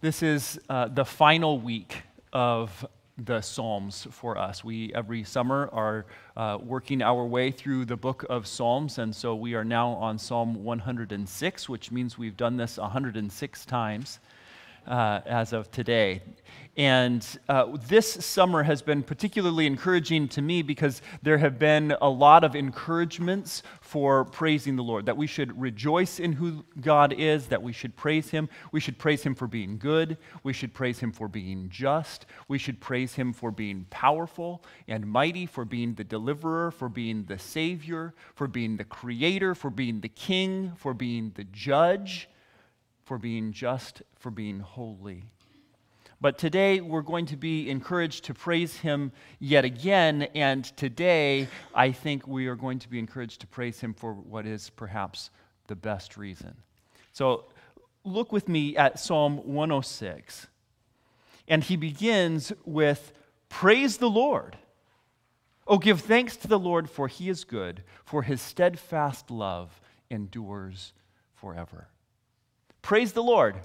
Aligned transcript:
This 0.00 0.22
is 0.22 0.60
uh, 0.68 0.86
the 0.86 1.04
final 1.04 1.58
week 1.58 2.04
of 2.32 2.86
the 3.16 3.40
Psalms 3.40 4.06
for 4.12 4.38
us. 4.38 4.62
We, 4.62 4.94
every 4.94 5.24
summer, 5.24 5.68
are 5.72 6.06
uh, 6.36 6.58
working 6.62 7.02
our 7.02 7.24
way 7.24 7.50
through 7.50 7.84
the 7.86 7.96
book 7.96 8.24
of 8.30 8.46
Psalms, 8.46 8.98
and 8.98 9.12
so 9.12 9.34
we 9.34 9.54
are 9.54 9.64
now 9.64 9.88
on 9.88 10.16
Psalm 10.16 10.62
106, 10.62 11.68
which 11.68 11.90
means 11.90 12.16
we've 12.16 12.36
done 12.36 12.56
this 12.56 12.78
106 12.78 13.66
times 13.66 14.20
uh, 14.88 15.20
as 15.26 15.52
of 15.52 15.70
today. 15.70 16.22
And 16.78 17.26
uh, 17.48 17.76
this 17.88 18.08
summer 18.24 18.62
has 18.62 18.82
been 18.82 19.02
particularly 19.02 19.66
encouraging 19.66 20.28
to 20.28 20.42
me 20.42 20.62
because 20.62 21.02
there 21.22 21.38
have 21.38 21.58
been 21.58 21.96
a 22.00 22.08
lot 22.08 22.44
of 22.44 22.54
encouragements 22.54 23.64
for 23.80 24.24
praising 24.24 24.76
the 24.76 24.84
Lord. 24.84 25.04
That 25.06 25.16
we 25.16 25.26
should 25.26 25.60
rejoice 25.60 26.20
in 26.20 26.32
who 26.32 26.64
God 26.80 27.12
is, 27.12 27.48
that 27.48 27.60
we 27.60 27.72
should 27.72 27.96
praise 27.96 28.30
Him. 28.30 28.48
We 28.70 28.78
should 28.78 28.96
praise 28.96 29.24
Him 29.24 29.34
for 29.34 29.48
being 29.48 29.76
good. 29.76 30.18
We 30.44 30.52
should 30.52 30.72
praise 30.72 31.00
Him 31.00 31.10
for 31.10 31.26
being 31.26 31.68
just. 31.68 32.26
We 32.46 32.58
should 32.58 32.78
praise 32.78 33.14
Him 33.14 33.32
for 33.32 33.50
being 33.50 33.86
powerful 33.90 34.62
and 34.86 35.04
mighty, 35.04 35.46
for 35.46 35.64
being 35.64 35.94
the 35.94 36.04
deliverer, 36.04 36.70
for 36.70 36.88
being 36.88 37.24
the 37.24 37.40
Savior, 37.40 38.14
for 38.36 38.46
being 38.46 38.76
the 38.76 38.84
Creator, 38.84 39.56
for 39.56 39.70
being 39.70 40.00
the 40.00 40.08
King, 40.08 40.74
for 40.76 40.94
being 40.94 41.32
the 41.34 41.44
Judge, 41.44 42.28
for 43.08 43.16
being 43.16 43.52
just, 43.52 44.02
for 44.18 44.30
being 44.30 44.60
holy. 44.60 45.24
But 46.20 46.36
today 46.36 46.82
we're 46.82 47.00
going 47.00 47.24
to 47.26 47.38
be 47.38 47.70
encouraged 47.70 48.24
to 48.24 48.34
praise 48.34 48.76
him 48.76 49.12
yet 49.38 49.64
again. 49.64 50.24
And 50.34 50.62
today 50.76 51.48
I 51.74 51.90
think 51.90 52.28
we 52.28 52.48
are 52.48 52.54
going 52.54 52.78
to 52.80 52.88
be 52.88 52.98
encouraged 52.98 53.40
to 53.40 53.46
praise 53.46 53.80
him 53.80 53.94
for 53.94 54.12
what 54.12 54.44
is 54.44 54.68
perhaps 54.68 55.30
the 55.68 55.74
best 55.74 56.18
reason. 56.18 56.54
So 57.14 57.46
look 58.04 58.30
with 58.30 58.46
me 58.46 58.76
at 58.76 59.00
Psalm 59.00 59.38
106. 59.38 60.46
And 61.48 61.64
he 61.64 61.76
begins 61.76 62.52
with 62.66 63.14
Praise 63.48 63.96
the 63.96 64.10
Lord. 64.10 64.58
Oh, 65.66 65.78
give 65.78 66.02
thanks 66.02 66.36
to 66.36 66.48
the 66.48 66.58
Lord, 66.58 66.90
for 66.90 67.08
he 67.08 67.30
is 67.30 67.44
good, 67.44 67.84
for 68.04 68.22
his 68.22 68.42
steadfast 68.42 69.30
love 69.30 69.80
endures 70.10 70.92
forever. 71.32 71.88
Praise 72.82 73.12
the 73.12 73.22
Lord 73.22 73.56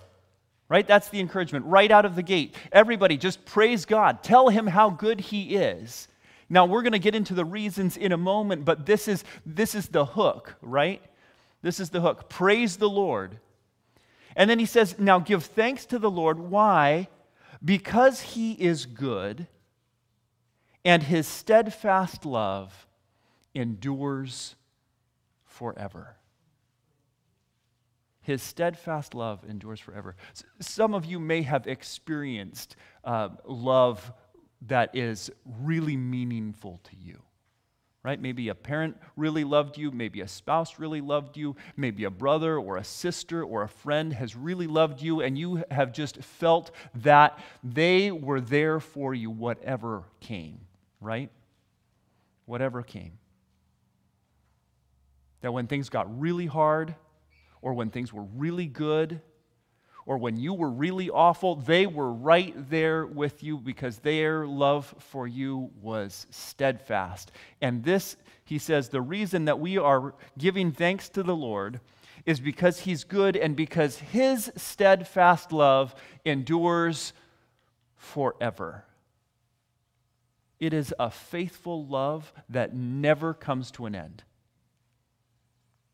right? 0.69 0.87
That's 0.87 1.09
the 1.09 1.19
encouragement 1.19 1.65
right 1.65 1.91
out 1.91 2.03
of 2.03 2.15
the 2.15 2.23
gate. 2.23 2.55
Everybody, 2.71 3.15
just 3.15 3.45
praise 3.45 3.85
God. 3.85 4.23
Tell 4.23 4.49
him 4.49 4.65
how 4.65 4.89
good 4.89 5.19
he 5.19 5.55
is. 5.55 6.07
Now, 6.49 6.65
we're 6.65 6.81
going 6.81 6.93
to 6.93 6.99
get 6.99 7.13
into 7.13 7.35
the 7.35 7.45
reasons 7.45 7.95
in 7.95 8.11
a 8.11 8.17
moment, 8.17 8.65
but 8.65 8.85
this 8.85 9.07
is, 9.07 9.23
this 9.45 9.75
is 9.75 9.87
the 9.89 10.03
hook, 10.03 10.55
right? 10.61 10.99
This 11.61 11.79
is 11.79 11.91
the 11.91 12.01
hook. 12.01 12.27
Praise 12.27 12.77
the 12.77 12.89
Lord. 12.89 13.37
And 14.35 14.49
then 14.49 14.59
he 14.59 14.65
says, 14.65 14.97
Now 14.97 15.19
give 15.19 15.45
thanks 15.45 15.85
to 15.85 15.99
the 15.99 16.09
Lord. 16.09 16.39
Why? 16.39 17.07
Because 17.63 18.21
he 18.21 18.53
is 18.53 18.85
good 18.85 19.47
and 20.83 21.03
his 21.03 21.27
steadfast 21.27 22.25
love 22.25 22.87
endures 23.53 24.55
forever. 25.45 26.17
His 28.23 28.41
steadfast 28.41 29.13
love 29.13 29.43
endures 29.47 29.81
forever. 29.81 30.15
Some 30.59 30.93
of 30.93 31.05
you 31.05 31.19
may 31.19 31.41
have 31.43 31.67
experienced 31.67 32.77
uh, 33.03 33.29
love 33.45 34.11
that 34.67 34.95
is 34.95 35.29
really 35.61 35.97
meaningful 35.97 36.79
to 36.85 36.95
you, 36.95 37.19
right? 38.01 38.19
Maybe 38.21 38.47
a 38.47 38.55
parent 38.55 38.95
really 39.17 39.43
loved 39.43 39.77
you, 39.77 39.91
maybe 39.91 40.21
a 40.21 40.27
spouse 40.29 40.79
really 40.79 41.01
loved 41.01 41.35
you, 41.35 41.57
maybe 41.75 42.05
a 42.05 42.09
brother 42.09 42.57
or 42.57 42.77
a 42.77 42.83
sister 42.85 43.43
or 43.43 43.63
a 43.63 43.67
friend 43.67 44.13
has 44.13 44.37
really 44.37 44.67
loved 44.67 45.01
you, 45.01 45.19
and 45.19 45.37
you 45.37 45.65
have 45.69 45.91
just 45.91 46.17
felt 46.23 46.71
that 46.95 47.37
they 47.61 48.09
were 48.09 48.39
there 48.39 48.79
for 48.79 49.13
you, 49.13 49.29
whatever 49.29 50.03
came, 50.21 50.61
right? 51.01 51.29
Whatever 52.45 52.83
came. 52.83 53.19
That 55.41 55.51
when 55.51 55.67
things 55.67 55.89
got 55.89 56.21
really 56.21 56.45
hard, 56.45 56.95
or 57.63 57.73
when 57.73 57.89
things 57.89 58.13
were 58.13 58.27
really 58.35 58.67
good 58.67 59.21
or 60.05 60.17
when 60.17 60.35
you 60.35 60.53
were 60.53 60.69
really 60.69 61.09
awful, 61.09 61.55
they 61.55 61.87
were 61.87 62.11
right 62.11 62.53
there 62.69 63.05
with 63.05 63.41
you 63.41 63.57
because 63.57 63.99
their 63.99 64.45
love 64.45 64.93
for 64.99 65.25
you 65.25 65.71
was 65.81 66.27
steadfast. 66.29 67.31
And 67.61 67.83
this, 67.85 68.17
he 68.43 68.59
says, 68.59 68.89
the 68.89 69.01
reason 69.01 69.45
that 69.45 69.59
we 69.59 69.77
are 69.77 70.13
giving 70.37 70.73
thanks 70.73 71.07
to 71.09 71.23
the 71.23 71.35
Lord 71.35 71.79
is 72.25 72.41
because 72.41 72.79
he's 72.79 73.05
good 73.05 73.37
and 73.37 73.55
because 73.55 73.97
his 73.97 74.51
steadfast 74.57 75.53
love 75.53 75.95
endures 76.25 77.13
forever. 77.95 78.83
It 80.59 80.73
is 80.73 80.93
a 80.99 81.09
faithful 81.09 81.85
love 81.85 82.33
that 82.49 82.75
never 82.75 83.33
comes 83.33 83.71
to 83.71 83.85
an 83.85 83.95
end 83.95 84.23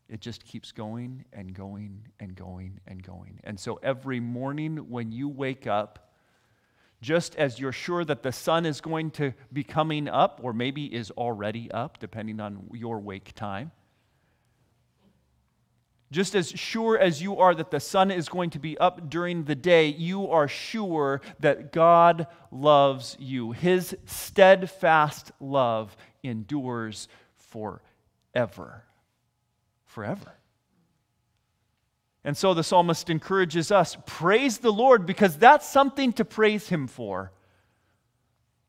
it 0.09 0.21
just 0.21 0.43
keeps 0.43 0.71
going 0.71 1.23
and 1.31 1.53
going 1.53 2.07
and 2.19 2.35
going 2.35 2.79
and 2.87 3.03
going. 3.03 3.39
And 3.43 3.59
so 3.59 3.79
every 3.83 4.19
morning 4.19 4.89
when 4.89 5.11
you 5.11 5.29
wake 5.29 5.67
up, 5.67 6.11
just 7.01 7.35
as 7.35 7.59
you're 7.59 7.71
sure 7.71 8.03
that 8.03 8.23
the 8.23 8.31
sun 8.31 8.65
is 8.65 8.81
going 8.81 9.11
to 9.11 9.33
be 9.53 9.63
coming 9.63 10.09
up, 10.09 10.41
or 10.43 10.51
maybe 10.51 10.93
is 10.93 11.11
already 11.11 11.71
up, 11.71 11.99
depending 11.99 12.39
on 12.39 12.69
your 12.73 12.99
wake 12.99 13.33
time, 13.35 13.71
just 16.11 16.35
as 16.35 16.49
sure 16.49 16.97
as 16.97 17.21
you 17.21 17.37
are 17.37 17.53
that 17.53 17.69
the 17.69 17.79
sun 17.79 18.09
is 18.09 18.27
going 18.27 18.49
to 18.49 18.59
be 18.59 18.77
up 18.79 19.09
during 19.09 19.43
the 19.43 19.55
day, 19.55 19.87
you 19.87 20.27
are 20.27 20.47
sure 20.47 21.21
that 21.39 21.71
God 21.71 22.25
loves 22.51 23.15
you. 23.19 23.51
His 23.51 23.95
steadfast 24.05 25.31
love 25.39 25.95
endures 26.23 27.07
forever 27.37 28.83
forever. 29.99 30.31
And 32.23 32.37
so 32.37 32.53
the 32.53 32.63
psalmist 32.63 33.09
encourages 33.09 33.69
us 33.69 33.97
praise 34.05 34.59
the 34.59 34.71
Lord 34.71 35.05
because 35.05 35.37
that's 35.37 35.67
something 35.67 36.13
to 36.13 36.23
praise 36.23 36.69
Him 36.69 36.87
for. 36.87 37.33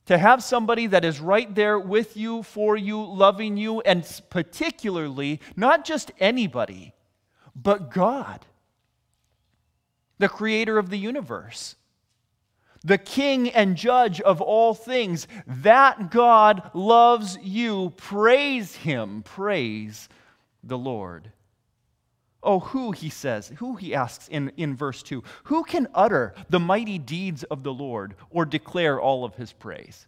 To 0.06 0.18
have 0.18 0.42
somebody 0.42 0.88
that 0.88 1.04
is 1.04 1.20
right 1.20 1.54
there 1.54 1.78
with 1.78 2.16
you, 2.16 2.42
for 2.42 2.76
you, 2.76 3.00
loving 3.00 3.56
you, 3.56 3.80
and 3.82 4.04
particularly 4.28 5.40
not 5.54 5.84
just 5.84 6.10
anybody, 6.18 6.94
but 7.54 7.92
God, 7.92 8.44
the 10.18 10.28
creator 10.28 10.78
of 10.78 10.90
the 10.90 10.98
universe, 10.98 11.76
the 12.82 12.98
king 12.98 13.50
and 13.50 13.76
judge 13.76 14.20
of 14.20 14.40
all 14.40 14.74
things. 14.74 15.28
That 15.46 16.10
God 16.10 16.72
loves 16.74 17.38
you. 17.40 17.90
Praise 17.96 18.74
Him. 18.74 19.22
Praise 19.22 20.08
the 20.62 20.78
Lord. 20.78 21.32
Oh, 22.42 22.60
who, 22.60 22.92
he 22.92 23.10
says, 23.10 23.52
who, 23.58 23.76
he 23.76 23.94
asks 23.94 24.28
in, 24.28 24.50
in 24.56 24.74
verse 24.74 25.02
2, 25.02 25.22
who 25.44 25.62
can 25.62 25.88
utter 25.94 26.34
the 26.48 26.60
mighty 26.60 26.98
deeds 26.98 27.42
of 27.44 27.62
the 27.62 27.72
Lord 27.72 28.14
or 28.30 28.44
declare 28.46 28.98
all 28.98 29.24
of 29.24 29.34
his 29.34 29.52
praise? 29.52 30.06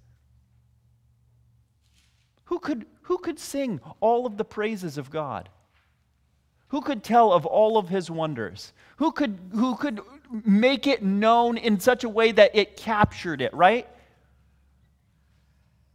Who 2.44 2.58
could, 2.58 2.86
who 3.02 3.18
could 3.18 3.38
sing 3.38 3.80
all 4.00 4.26
of 4.26 4.38
the 4.38 4.44
praises 4.44 4.96
of 4.96 5.10
God? 5.10 5.50
Who 6.68 6.80
could 6.80 7.04
tell 7.04 7.32
of 7.32 7.44
all 7.44 7.76
of 7.76 7.90
his 7.90 8.10
wonders? 8.10 8.72
Who 8.96 9.12
could, 9.12 9.38
who 9.52 9.76
could 9.76 10.00
make 10.30 10.86
it 10.86 11.02
known 11.02 11.58
in 11.58 11.78
such 11.80 12.02
a 12.02 12.08
way 12.08 12.32
that 12.32 12.52
it 12.54 12.78
captured 12.78 13.42
it, 13.42 13.52
right? 13.52 13.86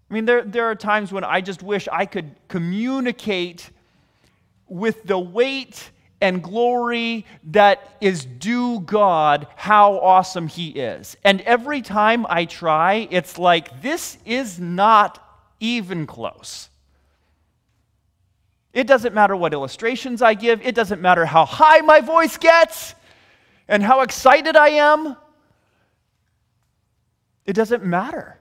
I 0.09 0.13
mean, 0.13 0.25
there, 0.25 0.43
there 0.43 0.65
are 0.65 0.75
times 0.75 1.11
when 1.11 1.23
I 1.23 1.41
just 1.41 1.63
wish 1.63 1.87
I 1.91 2.05
could 2.05 2.35
communicate 2.47 3.71
with 4.67 5.03
the 5.03 5.19
weight 5.19 5.91
and 6.19 6.41
glory 6.41 7.25
that 7.51 7.97
is 8.01 8.25
due 8.25 8.79
God 8.79 9.47
how 9.55 9.99
awesome 9.99 10.47
He 10.47 10.69
is. 10.69 11.15
And 11.23 11.41
every 11.41 11.81
time 11.81 12.25
I 12.27 12.45
try, 12.45 13.07
it's 13.11 13.37
like, 13.37 13.81
this 13.81 14.17
is 14.25 14.59
not 14.59 15.23
even 15.59 16.07
close. 16.07 16.69
It 18.73 18.87
doesn't 18.87 19.13
matter 19.13 19.35
what 19.35 19.53
illustrations 19.53 20.21
I 20.21 20.33
give, 20.33 20.65
it 20.65 20.75
doesn't 20.75 21.01
matter 21.01 21.25
how 21.25 21.45
high 21.45 21.79
my 21.79 22.01
voice 22.01 22.37
gets 22.37 22.95
and 23.67 23.83
how 23.83 24.01
excited 24.01 24.55
I 24.55 24.69
am. 24.69 25.15
It 27.45 27.53
doesn't 27.53 27.83
matter. 27.83 28.39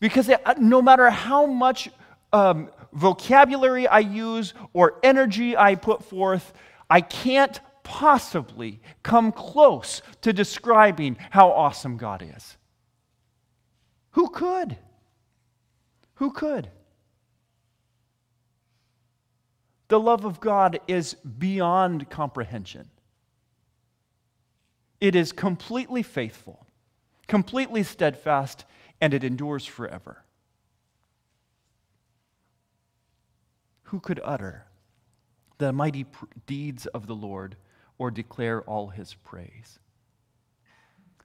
Because 0.00 0.28
it, 0.28 0.40
no 0.58 0.80
matter 0.80 1.10
how 1.10 1.46
much 1.46 1.88
um, 2.32 2.70
vocabulary 2.92 3.86
I 3.86 4.00
use 4.00 4.54
or 4.72 4.98
energy 5.02 5.56
I 5.56 5.74
put 5.74 6.04
forth, 6.04 6.52
I 6.90 7.00
can't 7.00 7.60
possibly 7.82 8.80
come 9.02 9.32
close 9.32 10.02
to 10.20 10.32
describing 10.32 11.16
how 11.30 11.50
awesome 11.50 11.96
God 11.96 12.22
is. 12.36 12.56
Who 14.12 14.28
could? 14.30 14.76
Who 16.14 16.32
could? 16.32 16.68
The 19.88 19.98
love 19.98 20.24
of 20.24 20.38
God 20.40 20.80
is 20.86 21.14
beyond 21.14 22.10
comprehension. 22.10 22.90
It 25.00 25.14
is 25.14 25.32
completely 25.32 26.02
faithful, 26.02 26.66
completely 27.26 27.82
steadfast, 27.84 28.64
and 29.00 29.14
it 29.14 29.24
endures 29.24 29.64
forever. 29.64 30.24
Who 33.88 34.00
could 34.00 34.20
utter 34.22 34.66
the 35.56 35.72
mighty 35.72 36.04
deeds 36.46 36.86
of 36.86 37.06
the 37.06 37.14
Lord 37.14 37.56
or 37.96 38.10
declare 38.10 38.60
all 38.62 38.88
his 38.88 39.14
praise? 39.14 39.78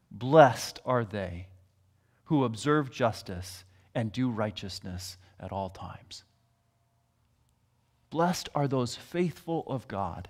Blessed 0.09 0.79
are 0.85 1.03
they 1.03 1.47
who 2.25 2.45
observe 2.45 2.89
justice 2.89 3.65
and 3.93 4.11
do 4.11 4.29
righteousness 4.29 5.17
at 5.39 5.51
all 5.51 5.69
times. 5.69 6.23
Blessed 8.09 8.47
are 8.55 8.67
those 8.67 8.95
faithful 8.95 9.63
of 9.67 9.87
God 9.89 10.29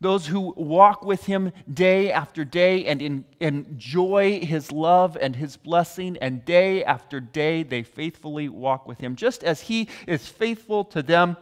those 0.00 0.26
who 0.26 0.52
walk 0.56 1.04
with 1.04 1.24
him 1.24 1.52
day 1.72 2.12
after 2.12 2.44
day 2.44 2.84
and 2.86 3.00
in, 3.00 3.24
enjoy 3.40 4.40
his 4.40 4.70
love 4.70 5.16
and 5.20 5.36
his 5.36 5.56
blessing, 5.56 6.18
and 6.20 6.44
day 6.44 6.84
after 6.84 7.20
day 7.20 7.62
they 7.62 7.82
faithfully 7.82 8.48
walk 8.48 8.86
with 8.86 9.00
him. 9.00 9.16
Just 9.16 9.42
as 9.44 9.62
he 9.62 9.88
is 10.06 10.28
faithful 10.28 10.84
to 10.86 11.02
them, 11.02 11.36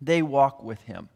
they 0.00 0.22
walk 0.22 0.62
with 0.62 0.80
him. 0.82 1.08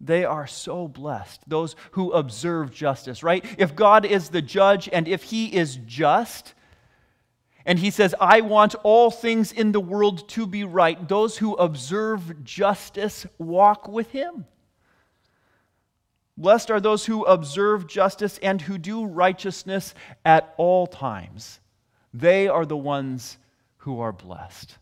They 0.00 0.24
are 0.24 0.46
so 0.46 0.88
blessed, 0.88 1.42
those 1.46 1.76
who 1.92 2.12
observe 2.12 2.72
justice, 2.72 3.22
right? 3.22 3.44
If 3.58 3.76
God 3.76 4.06
is 4.06 4.30
the 4.30 4.42
judge 4.42 4.88
and 4.90 5.06
if 5.06 5.24
he 5.24 5.54
is 5.54 5.76
just, 5.86 6.54
and 7.66 7.78
he 7.78 7.90
says, 7.90 8.14
I 8.18 8.40
want 8.40 8.74
all 8.82 9.10
things 9.10 9.52
in 9.52 9.72
the 9.72 9.80
world 9.80 10.26
to 10.30 10.46
be 10.46 10.64
right, 10.64 11.06
those 11.06 11.36
who 11.36 11.54
observe 11.54 12.42
justice 12.42 13.26
walk 13.38 13.86
with 13.86 14.10
him. 14.10 14.46
Blessed 16.40 16.70
are 16.70 16.80
those 16.80 17.04
who 17.04 17.26
observe 17.26 17.86
justice 17.86 18.38
and 18.42 18.62
who 18.62 18.78
do 18.78 19.04
righteousness 19.04 19.92
at 20.24 20.54
all 20.56 20.86
times. 20.86 21.60
They 22.14 22.48
are 22.48 22.64
the 22.64 22.78
ones 22.78 23.36
who 23.76 24.00
are 24.00 24.10
blessed. 24.10 24.78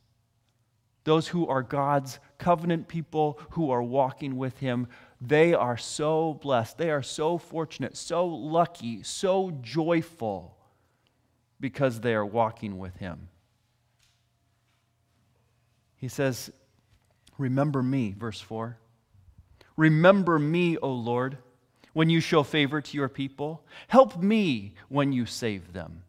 Those 1.03 1.27
who 1.27 1.49
are 1.49 1.65
God's 1.65 2.21
covenant 2.39 2.87
people 2.87 3.41
who 3.51 3.73
are 3.73 3.83
walking 3.83 4.37
with 4.37 4.59
Him, 4.59 4.87
they 5.21 5.53
are 5.53 5.77
so 5.77 6.35
blessed. 6.35 6.79
They 6.79 6.93
are 6.93 7.03
so 7.03 7.39
fortunate, 7.39 7.97
so 7.97 8.25
lucky, 8.25 9.03
so 9.03 9.51
joyful 9.61 10.57
because 11.59 12.03
they 12.03 12.15
are 12.15 12.25
walking 12.25 12.79
with 12.79 12.95
Him. 12.99 13.31
He 15.97 16.07
says, 16.07 16.53
Remember 17.37 17.83
me, 17.83 18.15
verse 18.17 18.41
4. 18.41 18.79
Remember 19.77 20.39
me, 20.39 20.77
O 20.77 20.93
Lord 20.93 21.39
when 21.99 22.09
you 22.09 22.21
show 22.21 22.45
favor 22.45 22.81
to 22.81 22.97
your 22.97 23.09
people. 23.09 23.61
Help 23.89 24.23
me 24.23 24.73
when 24.89 25.13
you 25.13 25.27
save 25.27 25.73
them, 25.73 26.05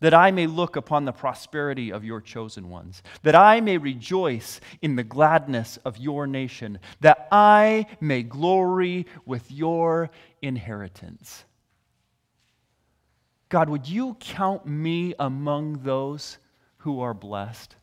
that 0.00 0.12
I 0.12 0.32
may 0.32 0.48
look 0.48 0.74
upon 0.74 1.04
the 1.04 1.12
prosperity 1.12 1.92
of 1.92 2.02
your 2.02 2.20
chosen 2.20 2.70
ones, 2.70 3.00
that 3.22 3.36
I 3.36 3.60
may 3.60 3.78
rejoice 3.78 4.60
in 4.82 4.96
the 4.96 5.04
gladness 5.04 5.76
of 5.84 5.98
your 5.98 6.26
nation, 6.26 6.80
that 7.02 7.28
I 7.30 7.86
may 8.00 8.24
glory 8.24 9.06
with 9.24 9.48
your 9.52 10.10
inheritance. 10.42 11.44
God, 13.48 13.68
would 13.68 13.88
you 13.88 14.16
count 14.18 14.66
me 14.66 15.14
among 15.20 15.84
those 15.84 16.38
who 16.78 17.00
are 17.00 17.14
blessed? 17.14 17.76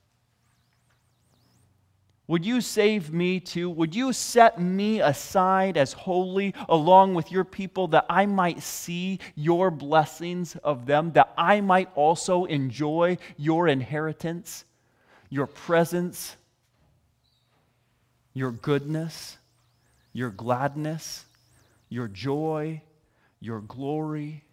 Would 2.28 2.46
you 2.46 2.60
save 2.60 3.14
me 3.14 3.40
too? 3.40 3.70
Would 3.70 3.96
you 3.96 4.12
set 4.12 4.60
me 4.60 5.00
aside 5.00 5.78
as 5.78 5.94
holy 5.94 6.54
along 6.68 7.16
with 7.16 7.32
your 7.32 7.46
people 7.46 7.88
that 7.90 8.06
I 8.10 8.26
might 8.26 8.62
see 8.62 9.20
your 9.36 9.72
blessings 9.72 10.58
of 10.58 10.86
them, 10.86 11.14
that 11.14 11.34
I 11.38 11.62
might 11.62 11.90
also 11.96 12.44
enjoy 12.46 13.18
your 13.38 13.70
inheritance, 13.70 14.66
your 15.30 15.48
presence, 15.48 16.36
your 18.34 18.52
goodness, 18.52 19.38
your 20.12 20.30
gladness, 20.30 21.24
your 21.88 22.10
joy, 22.10 22.82
your 23.40 23.62
glory? 23.62 24.44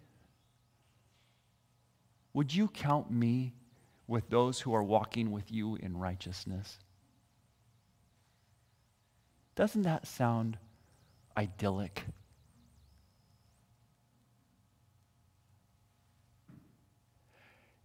Would 2.33 2.55
you 2.55 2.69
count 2.69 3.11
me 3.11 3.51
with 4.07 4.29
those 4.29 4.61
who 4.61 4.73
are 4.73 4.83
walking 4.83 5.31
with 5.31 5.51
you 5.51 5.75
in 5.75 5.97
righteousness? 5.97 6.77
Doesn't 9.55 9.83
that 9.83 10.05
sound 10.05 10.57
idyllic? 11.37 12.03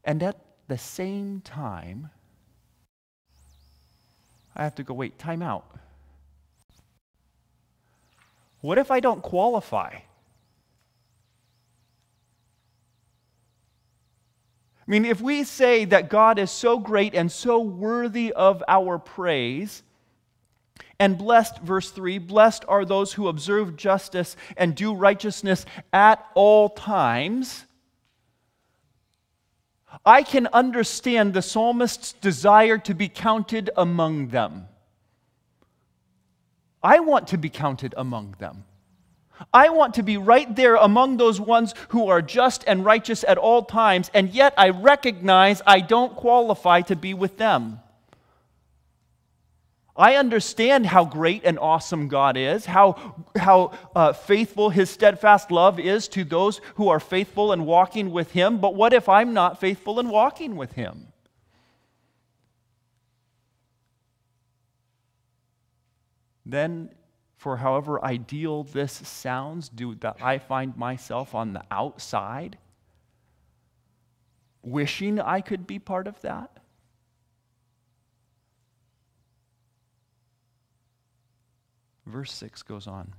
And 0.05 0.23
at 0.23 0.37
the 0.67 0.79
same 0.79 1.41
time, 1.41 2.11
I 4.57 4.65
have 4.65 4.75
to 4.77 4.83
go, 4.83 4.95
wait, 4.95 5.19
time 5.19 5.43
out. 5.43 5.67
What 8.61 8.79
if 8.79 8.91
I 8.91 9.01
don't 9.01 9.23
qualify? 9.23 9.95
I 9.95 10.03
mean, 14.87 15.05
if 15.05 15.21
we 15.21 15.45
say 15.45 15.85
that 15.85 16.11
God 16.11 16.39
is 16.39 16.51
so 16.51 16.79
great 16.79 17.15
and 17.15 17.31
so 17.31 17.61
worthy 17.61 18.33
of 18.33 18.63
our 18.67 18.99
praise, 18.99 19.83
and 21.01 21.17
blessed, 21.17 21.59
verse 21.61 21.91
3 21.91 22.19
blessed 22.19 22.65
are 22.69 22.85
those 22.85 23.15
who 23.15 23.27
observe 23.27 23.77
justice 23.77 24.37
and 24.57 24.77
do 24.77 24.95
righteousness 24.95 25.65
at 25.93 26.25
all 26.35 26.69
times. 26.69 27.65
I 30.05 30.23
can 30.23 30.47
understand 30.49 31.35
the 31.35 31.43
psalmist's 31.43 32.13
desire 32.13 32.79
to 32.79 32.95
be 32.95 33.09
counted 33.09 33.71
among 33.77 34.29
them. 34.29 34.69
I 36.83 37.01
want 37.01 37.29
to 37.29 37.39
be 37.39 37.49
counted 37.49 37.95
among 37.97 38.37
them. 38.39 38.65
I 39.55 39.71
want 39.71 39.95
to 39.95 40.03
be 40.03 40.19
right 40.19 40.55
there 40.55 40.77
among 40.77 41.17
those 41.17 41.41
ones 41.41 41.75
who 41.89 42.09
are 42.09 42.21
just 42.21 42.63
and 42.67 42.85
righteous 42.85 43.25
at 43.27 43.39
all 43.39 43.63
times, 43.63 44.11
and 44.13 44.29
yet 44.31 44.53
I 44.59 44.69
recognize 44.69 45.63
I 45.67 45.81
don't 45.81 46.15
qualify 46.15 46.83
to 46.83 46.97
be 46.97 47.15
with 47.15 47.39
them. 47.39 47.81
I 50.01 50.15
understand 50.17 50.87
how 50.87 51.05
great 51.05 51.43
and 51.45 51.59
awesome 51.59 52.09
God 52.09 52.39
is, 52.39 52.65
how, 52.65 53.17
how 53.37 53.73
uh, 53.95 54.15
faithful 54.15 54.71
His 54.71 54.89
steadfast 54.89 55.51
love 55.51 55.79
is 55.79 56.09
to 56.09 56.25
those 56.25 56.63
who 56.77 56.89
are 56.89 56.99
faithful 56.99 57.53
and 57.53 57.67
walking 57.67 58.11
with 58.11 58.31
Him. 58.31 58.59
But 58.59 58.75
what 58.75 58.95
if 58.95 59.11
I'm 59.11 59.35
not 59.35 59.61
faithful 59.61 60.01
and 60.01 60.09
walking 60.09 60.57
with 60.57 60.73
Him? 60.73 61.09
Then, 66.47 66.95
for 67.37 67.59
however 67.59 68.03
ideal 68.03 68.63
this 68.63 68.93
sounds, 69.07 69.69
do 69.69 69.97
that 69.97 70.17
I 70.23 70.39
find 70.39 70.79
myself 70.79 71.35
on 71.35 71.53
the 71.53 71.63
outside, 71.71 72.57
wishing 74.63 75.21
I 75.21 75.43
could 75.43 75.67
be 75.67 75.79
part 75.79 76.07
of 76.07 76.19
that? 76.23 76.60
Verse 82.11 82.33
6 82.33 82.63
goes 82.63 82.87
on. 82.87 83.15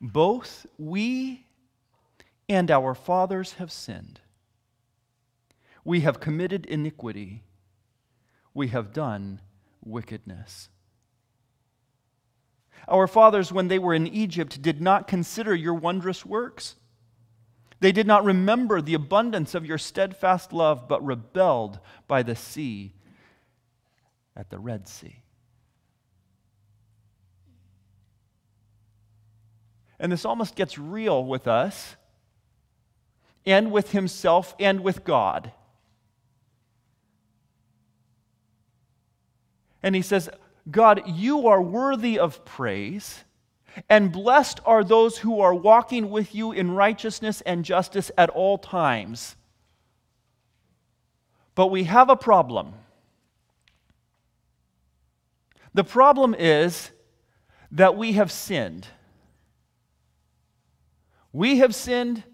Both 0.00 0.66
we 0.78 1.46
and 2.48 2.70
our 2.70 2.94
fathers 2.94 3.52
have 3.54 3.70
sinned. 3.70 4.20
We 5.84 6.00
have 6.00 6.20
committed 6.20 6.66
iniquity. 6.66 7.44
We 8.54 8.68
have 8.68 8.92
done 8.92 9.40
wickedness. 9.84 10.68
Our 12.88 13.06
fathers, 13.06 13.52
when 13.52 13.68
they 13.68 13.78
were 13.78 13.94
in 13.94 14.06
Egypt, 14.06 14.60
did 14.60 14.80
not 14.80 15.06
consider 15.06 15.54
your 15.54 15.74
wondrous 15.74 16.26
works. 16.26 16.76
They 17.80 17.92
did 17.92 18.06
not 18.06 18.24
remember 18.24 18.80
the 18.80 18.94
abundance 18.94 19.54
of 19.54 19.66
your 19.66 19.78
steadfast 19.78 20.52
love, 20.52 20.88
but 20.88 21.04
rebelled 21.04 21.80
by 22.06 22.22
the 22.22 22.36
sea 22.36 22.94
at 24.36 24.50
the 24.50 24.58
Red 24.58 24.88
Sea. 24.88 25.21
And 30.02 30.10
the 30.10 30.16
psalmist 30.16 30.56
gets 30.56 30.78
real 30.78 31.24
with 31.24 31.46
us 31.46 31.94
and 33.46 33.70
with 33.70 33.92
himself 33.92 34.52
and 34.58 34.80
with 34.80 35.04
God. 35.04 35.52
And 39.80 39.94
he 39.94 40.02
says, 40.02 40.28
God, 40.68 41.02
you 41.06 41.46
are 41.46 41.62
worthy 41.62 42.18
of 42.18 42.44
praise, 42.44 43.22
and 43.88 44.10
blessed 44.10 44.58
are 44.66 44.82
those 44.82 45.18
who 45.18 45.40
are 45.40 45.54
walking 45.54 46.10
with 46.10 46.34
you 46.34 46.50
in 46.50 46.72
righteousness 46.72 47.40
and 47.42 47.64
justice 47.64 48.10
at 48.18 48.28
all 48.28 48.58
times. 48.58 49.36
But 51.54 51.68
we 51.68 51.84
have 51.84 52.10
a 52.10 52.16
problem. 52.16 52.74
The 55.74 55.84
problem 55.84 56.34
is 56.36 56.90
that 57.70 57.96
we 57.96 58.14
have 58.14 58.32
sinned. 58.32 58.88
We 61.32 61.58
have 61.58 61.74
sinned. 61.74 62.24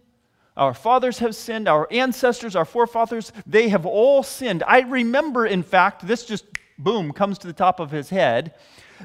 Our 0.57 0.75
fathers 0.75 1.21
have 1.21 1.37
sinned. 1.37 1.69
Our 1.69 1.87
ancestors, 1.91 2.57
our 2.57 2.65
forefathers, 2.65 3.33
they 3.47 3.69
have 3.69 3.87
all 3.87 4.23
sinned. 4.23 4.63
I 4.67 4.81
remember, 4.81 5.47
in 5.47 5.63
fact, 5.63 6.07
this 6.07 6.25
just 6.25 6.45
boom 6.79 7.13
comes 7.13 7.39
to 7.39 7.47
the 7.47 7.53
top 7.53 7.81
of 7.81 7.91
his 7.91 8.11
head, 8.11 8.55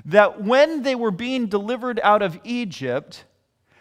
that 0.05 0.43
when 0.43 0.81
they 0.83 0.95
were 0.95 1.11
being 1.11 1.47
delivered 1.47 1.99
out 2.03 2.21
of 2.21 2.39
Egypt, 2.43 3.25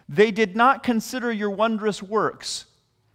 they 0.08 0.30
did 0.30 0.54
not 0.56 0.82
consider 0.82 1.32
your 1.32 1.50
wondrous 1.50 2.02
works 2.02 2.66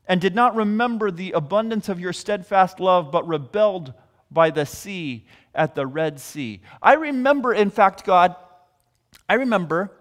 and 0.08 0.22
did 0.22 0.34
not 0.34 0.56
remember 0.56 1.12
the 1.12 1.32
abundance 1.34 1.89
of 1.89 2.00
your 2.00 2.13
steadfast 2.13 2.80
love, 2.80 3.12
but 3.12 3.27
rebelled 3.27 3.94
by 4.32 4.50
the 4.50 4.66
sea 4.66 5.25
at 5.54 5.75
the 5.75 5.86
Red 5.86 6.20
Sea. 6.20 6.62
I 6.82 6.94
remember, 6.94 7.54
in 7.54 7.70
fact, 7.70 8.04
God, 8.04 8.36
I 9.27 9.36
remember 9.36 9.92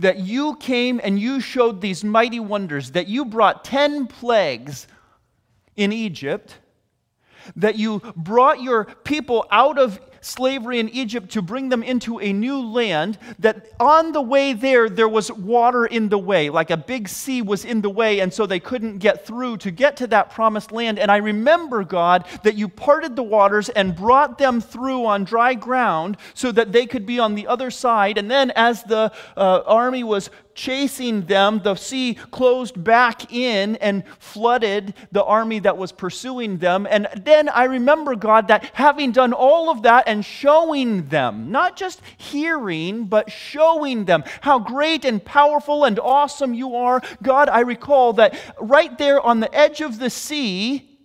that 0.00 0.18
you 0.18 0.56
came 0.56 1.00
and 1.02 1.18
you 1.18 1.40
showed 1.40 1.80
these 1.80 2.02
mighty 2.02 2.40
wonders, 2.40 2.92
that 2.92 3.06
you 3.06 3.24
brought 3.24 3.64
10 3.64 4.06
plagues 4.06 4.86
in 5.76 5.92
Egypt, 5.92 6.58
that 7.56 7.76
you 7.76 8.00
brought 8.16 8.62
your 8.62 8.84
people 8.84 9.46
out 9.50 9.78
of 9.78 10.00
slavery 10.20 10.78
in 10.78 10.88
Egypt 10.88 11.30
to 11.30 11.42
bring 11.42 11.68
them 11.68 11.82
into 11.82 12.20
a 12.20 12.32
new 12.32 12.60
land, 12.60 13.18
that 13.38 13.68
on 13.80 14.12
the 14.12 14.20
way 14.20 14.52
there, 14.52 14.88
there 14.88 15.08
was 15.08 15.30
water 15.32 15.86
in 15.86 16.08
the 16.08 16.18
way, 16.18 16.50
like 16.50 16.70
a 16.70 16.76
big 16.76 17.08
sea 17.08 17.42
was 17.42 17.64
in 17.64 17.80
the 17.80 17.90
way, 17.90 18.20
and 18.20 18.32
so 18.32 18.46
they 18.46 18.60
couldn't 18.60 18.98
get 18.98 19.26
through 19.26 19.56
to 19.58 19.70
get 19.70 19.96
to 19.96 20.06
that 20.06 20.30
promised 20.30 20.72
land. 20.72 20.98
And 20.98 21.10
I 21.10 21.16
remember, 21.18 21.84
God, 21.84 22.26
that 22.42 22.54
you 22.54 22.68
parted 22.68 23.16
the 23.16 23.22
waters 23.22 23.68
and 23.70 23.96
brought 23.96 24.38
them 24.38 24.60
through 24.60 25.06
on 25.06 25.24
dry 25.24 25.54
ground 25.54 26.16
so 26.34 26.52
that 26.52 26.72
they 26.72 26.86
could 26.86 27.06
be 27.06 27.18
on 27.18 27.34
the 27.34 27.46
other 27.46 27.70
side. 27.70 28.18
And 28.18 28.30
then, 28.30 28.50
as 28.52 28.82
the 28.82 29.12
uh, 29.36 29.62
army 29.66 30.04
was 30.04 30.30
chasing 30.60 31.22
them, 31.22 31.58
the 31.64 31.74
sea 31.74 32.12
closed 32.30 32.84
back 32.84 33.32
in 33.32 33.76
and 33.76 34.04
flooded 34.18 34.92
the 35.10 35.24
army 35.24 35.58
that 35.58 35.78
was 35.78 35.90
pursuing 35.90 36.58
them. 36.58 36.86
And 36.90 37.08
then 37.16 37.48
I 37.48 37.64
remember, 37.64 38.14
God, 38.14 38.48
that 38.48 38.70
having 38.74 39.10
done 39.10 39.32
all 39.32 39.70
of 39.70 39.82
that 39.84 40.04
and 40.06 40.22
showing 40.22 41.08
them, 41.08 41.50
not 41.50 41.76
just 41.76 42.02
hearing, 42.18 43.06
but 43.06 43.30
showing 43.30 44.04
them 44.04 44.22
how 44.42 44.58
great 44.58 45.06
and 45.06 45.24
powerful 45.24 45.84
and 45.86 45.98
awesome 45.98 46.52
you 46.52 46.76
are, 46.76 47.00
God, 47.22 47.48
I 47.48 47.60
recall 47.60 48.12
that 48.14 48.38
right 48.60 48.96
there 48.98 49.18
on 49.18 49.40
the 49.40 49.52
edge 49.54 49.80
of 49.80 49.98
the 49.98 50.10
sea, 50.10 50.98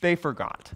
they 0.00 0.16
forgot. 0.16 0.72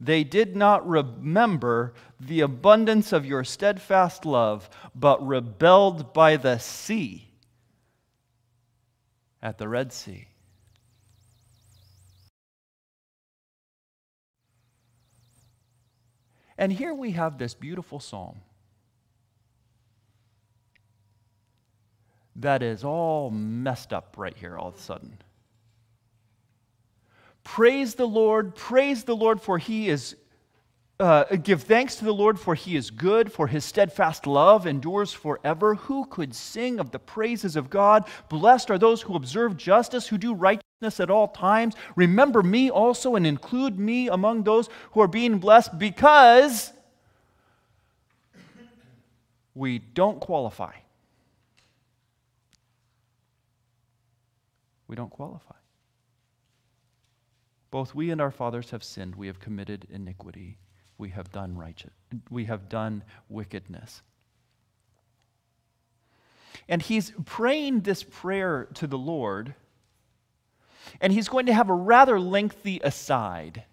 They 0.00 0.24
did 0.24 0.56
not 0.56 0.86
remember 0.86 1.94
the 2.20 2.40
abundance 2.40 3.12
of 3.12 3.24
your 3.24 3.44
steadfast 3.44 4.26
love, 4.26 4.68
but 4.94 5.26
rebelled 5.26 6.12
by 6.12 6.36
the 6.36 6.58
sea 6.58 7.28
at 9.42 9.58
the 9.58 9.68
Red 9.68 9.92
Sea. 9.92 10.28
And 16.58 16.72
here 16.72 16.94
we 16.94 17.12
have 17.12 17.38
this 17.38 17.54
beautiful 17.54 18.00
psalm 18.00 18.40
that 22.34 22.62
is 22.62 22.84
all 22.84 23.30
messed 23.30 23.92
up 23.92 24.14
right 24.18 24.36
here 24.36 24.56
all 24.58 24.68
of 24.68 24.76
a 24.76 24.78
sudden. 24.78 25.18
Praise 27.48 27.94
the 27.94 28.06
Lord, 28.06 28.56
praise 28.56 29.04
the 29.04 29.14
Lord, 29.14 29.40
for 29.40 29.56
he 29.56 29.88
is, 29.88 30.16
uh, 30.98 31.24
give 31.36 31.62
thanks 31.62 31.94
to 31.96 32.04
the 32.04 32.12
Lord, 32.12 32.40
for 32.40 32.56
he 32.56 32.74
is 32.74 32.90
good, 32.90 33.32
for 33.32 33.46
his 33.46 33.64
steadfast 33.64 34.26
love 34.26 34.66
endures 34.66 35.12
forever. 35.12 35.76
Who 35.76 36.06
could 36.06 36.34
sing 36.34 36.80
of 36.80 36.90
the 36.90 36.98
praises 36.98 37.54
of 37.54 37.70
God? 37.70 38.04
Blessed 38.28 38.70
are 38.72 38.78
those 38.78 39.00
who 39.00 39.14
observe 39.14 39.56
justice, 39.56 40.08
who 40.08 40.18
do 40.18 40.34
righteousness 40.34 40.98
at 40.98 41.08
all 41.08 41.28
times. 41.28 41.76
Remember 41.94 42.42
me 42.42 42.68
also 42.68 43.14
and 43.14 43.24
include 43.24 43.78
me 43.78 44.08
among 44.08 44.42
those 44.42 44.68
who 44.90 45.00
are 45.00 45.08
being 45.08 45.38
blessed, 45.38 45.78
because 45.78 46.72
we 49.54 49.78
don't 49.78 50.20
qualify. 50.20 50.72
We 54.88 54.96
don't 54.96 55.10
qualify. 55.10 55.54
Both 57.76 57.94
we 57.94 58.10
and 58.10 58.22
our 58.22 58.30
fathers 58.30 58.70
have 58.70 58.82
sinned. 58.82 59.16
We 59.16 59.26
have 59.26 59.38
committed 59.38 59.86
iniquity. 59.90 60.56
We 60.96 61.10
have 61.10 61.30
done 61.30 61.58
righteous. 61.58 61.92
We 62.30 62.46
have 62.46 62.70
done 62.70 63.04
wickedness. 63.28 64.00
And 66.70 66.80
he's 66.80 67.12
praying 67.26 67.80
this 67.80 68.02
prayer 68.02 68.66
to 68.76 68.86
the 68.86 68.96
Lord, 68.96 69.54
and 71.02 71.12
he's 71.12 71.28
going 71.28 71.44
to 71.44 71.52
have 71.52 71.68
a 71.68 71.74
rather 71.74 72.18
lengthy 72.18 72.80
aside. 72.82 73.64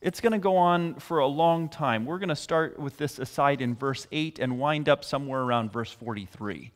It's 0.00 0.20
going 0.20 0.34
to 0.34 0.38
go 0.38 0.58
on 0.58 0.94
for 1.00 1.18
a 1.18 1.26
long 1.26 1.68
time. 1.68 2.06
We're 2.06 2.20
going 2.20 2.28
to 2.28 2.36
start 2.36 2.78
with 2.78 2.98
this 2.98 3.18
aside 3.18 3.60
in 3.60 3.74
verse 3.74 4.06
8 4.12 4.38
and 4.38 4.60
wind 4.60 4.88
up 4.88 5.04
somewhere 5.04 5.40
around 5.40 5.72
verse 5.72 5.90
43. 5.90 6.70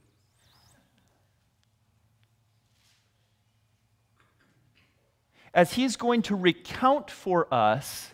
As 5.55 5.75
he's 5.75 5.97
going 5.97 6.23
to 6.23 6.35
recount 6.35 7.11
for 7.11 7.53
us 7.53 8.13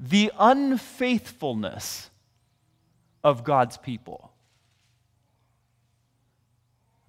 the 0.00 0.32
unfaithfulness 0.38 2.10
of 3.24 3.44
God's 3.44 3.76
people. 3.76 4.32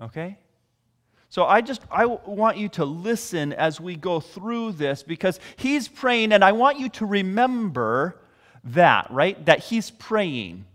Okay? 0.02 0.38
So 1.30 1.46
I 1.46 1.62
just 1.62 1.82
I 1.92 2.06
want 2.06 2.58
you 2.58 2.70
to 2.70 2.86
listen 2.86 3.54
as 3.54 3.80
we 3.80 3.96
go 3.96 4.20
through 4.20 4.74
this 4.74 5.04
because 5.04 5.40
he's 5.58 5.88
praying 5.88 6.34
and 6.34 6.44
I 6.44 6.54
want 6.54 6.80
you 6.80 6.90
to 6.90 7.06
remember 7.06 8.20
that, 8.64 9.12
right? 9.12 9.44
That 9.46 9.60
he's 9.60 9.92
praying. 9.92 10.66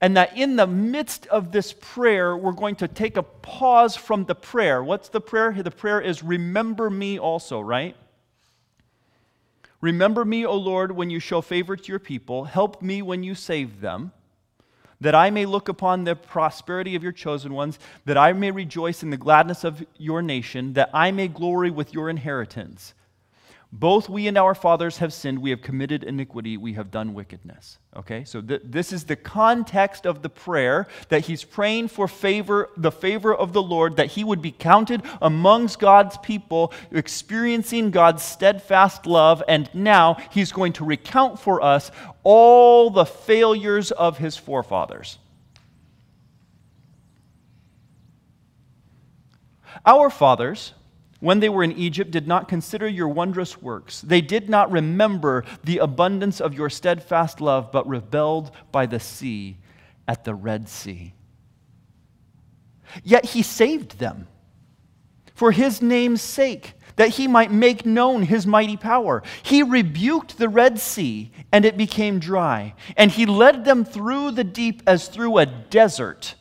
And 0.00 0.16
that 0.16 0.36
in 0.36 0.56
the 0.56 0.66
midst 0.66 1.26
of 1.26 1.50
this 1.50 1.72
prayer, 1.72 2.36
we're 2.36 2.52
going 2.52 2.76
to 2.76 2.88
take 2.88 3.16
a 3.16 3.22
pause 3.22 3.96
from 3.96 4.24
the 4.24 4.34
prayer. 4.34 4.82
What's 4.84 5.08
the 5.08 5.20
prayer? 5.20 5.52
The 5.52 5.70
prayer 5.70 6.00
is, 6.00 6.22
Remember 6.22 6.90
me 6.90 7.18
also, 7.18 7.60
right? 7.60 7.96
Remember 9.80 10.24
me, 10.24 10.44
O 10.44 10.54
Lord, 10.54 10.92
when 10.92 11.08
you 11.08 11.20
show 11.20 11.40
favor 11.40 11.76
to 11.76 11.88
your 11.88 12.00
people. 12.00 12.44
Help 12.44 12.82
me 12.82 13.00
when 13.00 13.22
you 13.22 13.34
save 13.34 13.80
them, 13.80 14.12
that 15.00 15.14
I 15.14 15.30
may 15.30 15.46
look 15.46 15.68
upon 15.68 16.02
the 16.02 16.16
prosperity 16.16 16.96
of 16.96 17.02
your 17.02 17.12
chosen 17.12 17.54
ones, 17.54 17.78
that 18.04 18.18
I 18.18 18.32
may 18.32 18.50
rejoice 18.50 19.04
in 19.04 19.10
the 19.10 19.16
gladness 19.16 19.62
of 19.62 19.84
your 19.96 20.20
nation, 20.20 20.72
that 20.72 20.90
I 20.92 21.12
may 21.12 21.28
glory 21.28 21.70
with 21.70 21.94
your 21.94 22.10
inheritance. 22.10 22.94
Both 23.70 24.08
we 24.08 24.26
and 24.28 24.38
our 24.38 24.54
fathers 24.54 24.96
have 24.98 25.12
sinned. 25.12 25.40
We 25.40 25.50
have 25.50 25.60
committed 25.60 26.02
iniquity. 26.02 26.56
We 26.56 26.72
have 26.72 26.90
done 26.90 27.12
wickedness. 27.12 27.78
Okay? 27.94 28.24
So 28.24 28.40
th- 28.40 28.62
this 28.64 28.94
is 28.94 29.04
the 29.04 29.16
context 29.16 30.06
of 30.06 30.22
the 30.22 30.30
prayer 30.30 30.88
that 31.10 31.26
he's 31.26 31.44
praying 31.44 31.88
for 31.88 32.08
favor, 32.08 32.70
the 32.78 32.90
favor 32.90 33.34
of 33.34 33.52
the 33.52 33.62
Lord, 33.62 33.96
that 33.96 34.06
he 34.06 34.24
would 34.24 34.40
be 34.40 34.52
counted 34.52 35.02
amongst 35.20 35.78
God's 35.78 36.16
people, 36.18 36.72
experiencing 36.90 37.90
God's 37.90 38.22
steadfast 38.22 39.04
love. 39.04 39.42
And 39.46 39.68
now 39.74 40.16
he's 40.30 40.50
going 40.50 40.72
to 40.74 40.84
recount 40.84 41.38
for 41.38 41.62
us 41.62 41.90
all 42.22 42.88
the 42.88 43.04
failures 43.04 43.90
of 43.90 44.16
his 44.16 44.34
forefathers. 44.34 45.18
Our 49.84 50.08
fathers 50.08 50.72
when 51.20 51.40
they 51.40 51.48
were 51.48 51.64
in 51.64 51.72
Egypt, 51.72 52.10
did 52.10 52.28
not 52.28 52.48
consider 52.48 52.86
your 52.86 53.08
wondrous 53.08 53.60
works. 53.60 54.00
They 54.00 54.20
did 54.20 54.48
not 54.48 54.70
remember 54.70 55.44
the 55.64 55.78
abundance 55.78 56.40
of 56.40 56.54
your 56.54 56.70
steadfast 56.70 57.40
love, 57.40 57.72
but 57.72 57.88
rebelled 57.88 58.52
by 58.70 58.86
the 58.86 59.00
sea 59.00 59.58
at 60.06 60.24
the 60.24 60.34
Red 60.34 60.68
Sea. 60.68 61.14
Yet 63.02 63.26
he 63.26 63.42
saved 63.42 63.98
them 63.98 64.28
for 65.34 65.52
his 65.52 65.80
name's 65.80 66.20
sake, 66.20 66.74
that 66.96 67.10
he 67.10 67.28
might 67.28 67.52
make 67.52 67.86
known 67.86 68.22
his 68.22 68.44
mighty 68.44 68.76
power. 68.76 69.22
He 69.44 69.62
rebuked 69.62 70.36
the 70.36 70.48
Red 70.48 70.80
Sea, 70.80 71.30
and 71.52 71.64
it 71.64 71.76
became 71.76 72.18
dry, 72.18 72.74
and 72.96 73.10
he 73.10 73.24
led 73.24 73.64
them 73.64 73.84
through 73.84 74.32
the 74.32 74.42
deep 74.42 74.82
as 74.84 75.06
through 75.06 75.38
a 75.38 75.46
desert. 75.46 76.34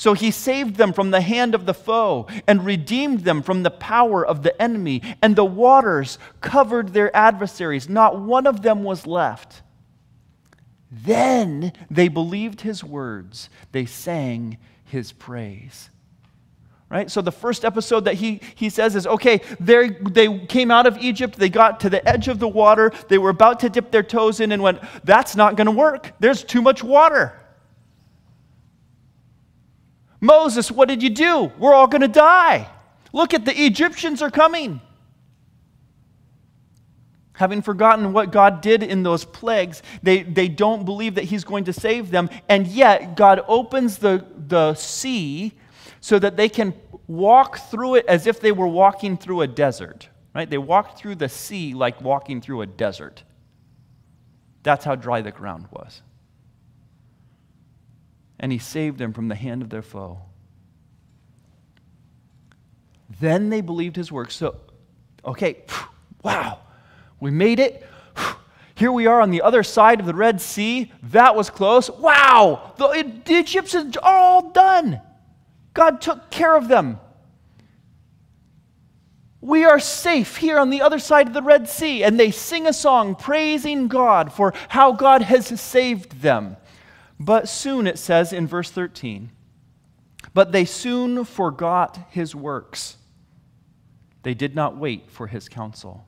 So 0.00 0.14
he 0.14 0.30
saved 0.30 0.76
them 0.76 0.94
from 0.94 1.10
the 1.10 1.20
hand 1.20 1.54
of 1.54 1.66
the 1.66 1.74
foe 1.74 2.26
and 2.46 2.64
redeemed 2.64 3.20
them 3.20 3.42
from 3.42 3.62
the 3.62 3.70
power 3.70 4.26
of 4.26 4.42
the 4.42 4.62
enemy. 4.62 5.02
And 5.20 5.36
the 5.36 5.44
waters 5.44 6.18
covered 6.40 6.94
their 6.94 7.14
adversaries. 7.14 7.86
Not 7.86 8.18
one 8.18 8.46
of 8.46 8.62
them 8.62 8.82
was 8.82 9.06
left. 9.06 9.60
Then 10.90 11.74
they 11.90 12.08
believed 12.08 12.62
his 12.62 12.82
words, 12.82 13.50
they 13.72 13.84
sang 13.84 14.56
his 14.86 15.12
praise. 15.12 15.90
right? 16.88 17.10
So 17.10 17.20
the 17.20 17.30
first 17.30 17.62
episode 17.62 18.06
that 18.06 18.14
he, 18.14 18.40
he 18.54 18.70
says 18.70 18.96
is 18.96 19.06
okay, 19.06 19.42
they 19.60 20.46
came 20.46 20.70
out 20.70 20.86
of 20.86 20.96
Egypt, 20.96 21.36
they 21.36 21.50
got 21.50 21.80
to 21.80 21.90
the 21.90 22.06
edge 22.08 22.28
of 22.28 22.38
the 22.38 22.48
water, 22.48 22.90
they 23.08 23.18
were 23.18 23.28
about 23.28 23.60
to 23.60 23.68
dip 23.68 23.90
their 23.90 24.02
toes 24.02 24.40
in 24.40 24.50
and 24.50 24.62
went, 24.62 24.80
that's 25.04 25.36
not 25.36 25.56
going 25.56 25.66
to 25.66 25.72
work. 25.72 26.12
There's 26.20 26.42
too 26.42 26.62
much 26.62 26.82
water. 26.82 27.39
Moses, 30.20 30.70
what 30.70 30.88
did 30.88 31.02
you 31.02 31.10
do? 31.10 31.52
We're 31.58 31.74
all 31.74 31.86
going 31.86 32.02
to 32.02 32.08
die. 32.08 32.68
Look 33.12 33.34
at 33.34 33.44
the 33.44 33.64
Egyptians 33.64 34.22
are 34.22 34.30
coming. 34.30 34.80
Having 37.34 37.62
forgotten 37.62 38.12
what 38.12 38.32
God 38.32 38.60
did 38.60 38.82
in 38.82 39.02
those 39.02 39.24
plagues, 39.24 39.82
they, 40.02 40.22
they 40.22 40.46
don't 40.46 40.84
believe 40.84 41.14
that 41.14 41.24
He's 41.24 41.42
going 41.42 41.64
to 41.64 41.72
save 41.72 42.10
them. 42.10 42.28
And 42.48 42.66
yet, 42.66 43.16
God 43.16 43.42
opens 43.48 43.96
the, 43.96 44.26
the 44.46 44.74
sea 44.74 45.52
so 46.00 46.18
that 46.18 46.36
they 46.36 46.50
can 46.50 46.74
walk 47.06 47.58
through 47.70 47.96
it 47.96 48.06
as 48.06 48.26
if 48.26 48.40
they 48.40 48.52
were 48.52 48.68
walking 48.68 49.16
through 49.16 49.40
a 49.40 49.46
desert. 49.46 50.08
Right? 50.34 50.48
They 50.48 50.58
walked 50.58 50.98
through 50.98 51.16
the 51.16 51.28
sea 51.28 51.74
like 51.74 52.00
walking 52.00 52.40
through 52.40 52.60
a 52.60 52.66
desert. 52.66 53.24
That's 54.62 54.84
how 54.84 54.94
dry 54.94 55.22
the 55.22 55.32
ground 55.32 55.66
was. 55.70 56.02
And 58.40 58.50
he 58.50 58.58
saved 58.58 58.98
them 58.98 59.12
from 59.12 59.28
the 59.28 59.34
hand 59.34 59.60
of 59.60 59.68
their 59.68 59.82
foe. 59.82 60.18
Then 63.20 63.50
they 63.50 63.60
believed 63.60 63.96
his 63.96 64.10
work. 64.10 64.30
So, 64.30 64.56
okay, 65.24 65.58
wow, 66.24 66.60
we 67.20 67.30
made 67.30 67.60
it. 67.60 67.86
Here 68.74 68.90
we 68.90 69.06
are 69.06 69.20
on 69.20 69.30
the 69.30 69.42
other 69.42 69.62
side 69.62 70.00
of 70.00 70.06
the 70.06 70.14
Red 70.14 70.40
Sea. 70.40 70.90
That 71.02 71.36
was 71.36 71.50
close. 71.50 71.90
Wow, 71.90 72.72
the 72.78 72.88
Egyptians 73.26 73.98
are 73.98 74.18
all 74.18 74.50
done. 74.52 75.02
God 75.74 76.00
took 76.00 76.30
care 76.30 76.56
of 76.56 76.66
them. 76.66 76.98
We 79.42 79.64
are 79.64 79.78
safe 79.78 80.36
here 80.38 80.58
on 80.58 80.70
the 80.70 80.80
other 80.80 80.98
side 80.98 81.26
of 81.26 81.34
the 81.34 81.42
Red 81.42 81.68
Sea. 81.68 82.04
And 82.04 82.18
they 82.18 82.30
sing 82.30 82.66
a 82.66 82.72
song 82.72 83.16
praising 83.16 83.88
God 83.88 84.32
for 84.32 84.54
how 84.68 84.92
God 84.92 85.20
has 85.22 85.60
saved 85.60 86.22
them. 86.22 86.56
But 87.20 87.50
soon, 87.50 87.86
it 87.86 87.98
says 87.98 88.32
in 88.32 88.46
verse 88.46 88.70
13, 88.70 89.30
but 90.32 90.52
they 90.52 90.64
soon 90.64 91.26
forgot 91.26 91.98
his 92.08 92.34
works. 92.34 92.96
They 94.22 94.32
did 94.32 94.54
not 94.54 94.78
wait 94.78 95.10
for 95.10 95.26
his 95.26 95.46
counsel. 95.46 96.06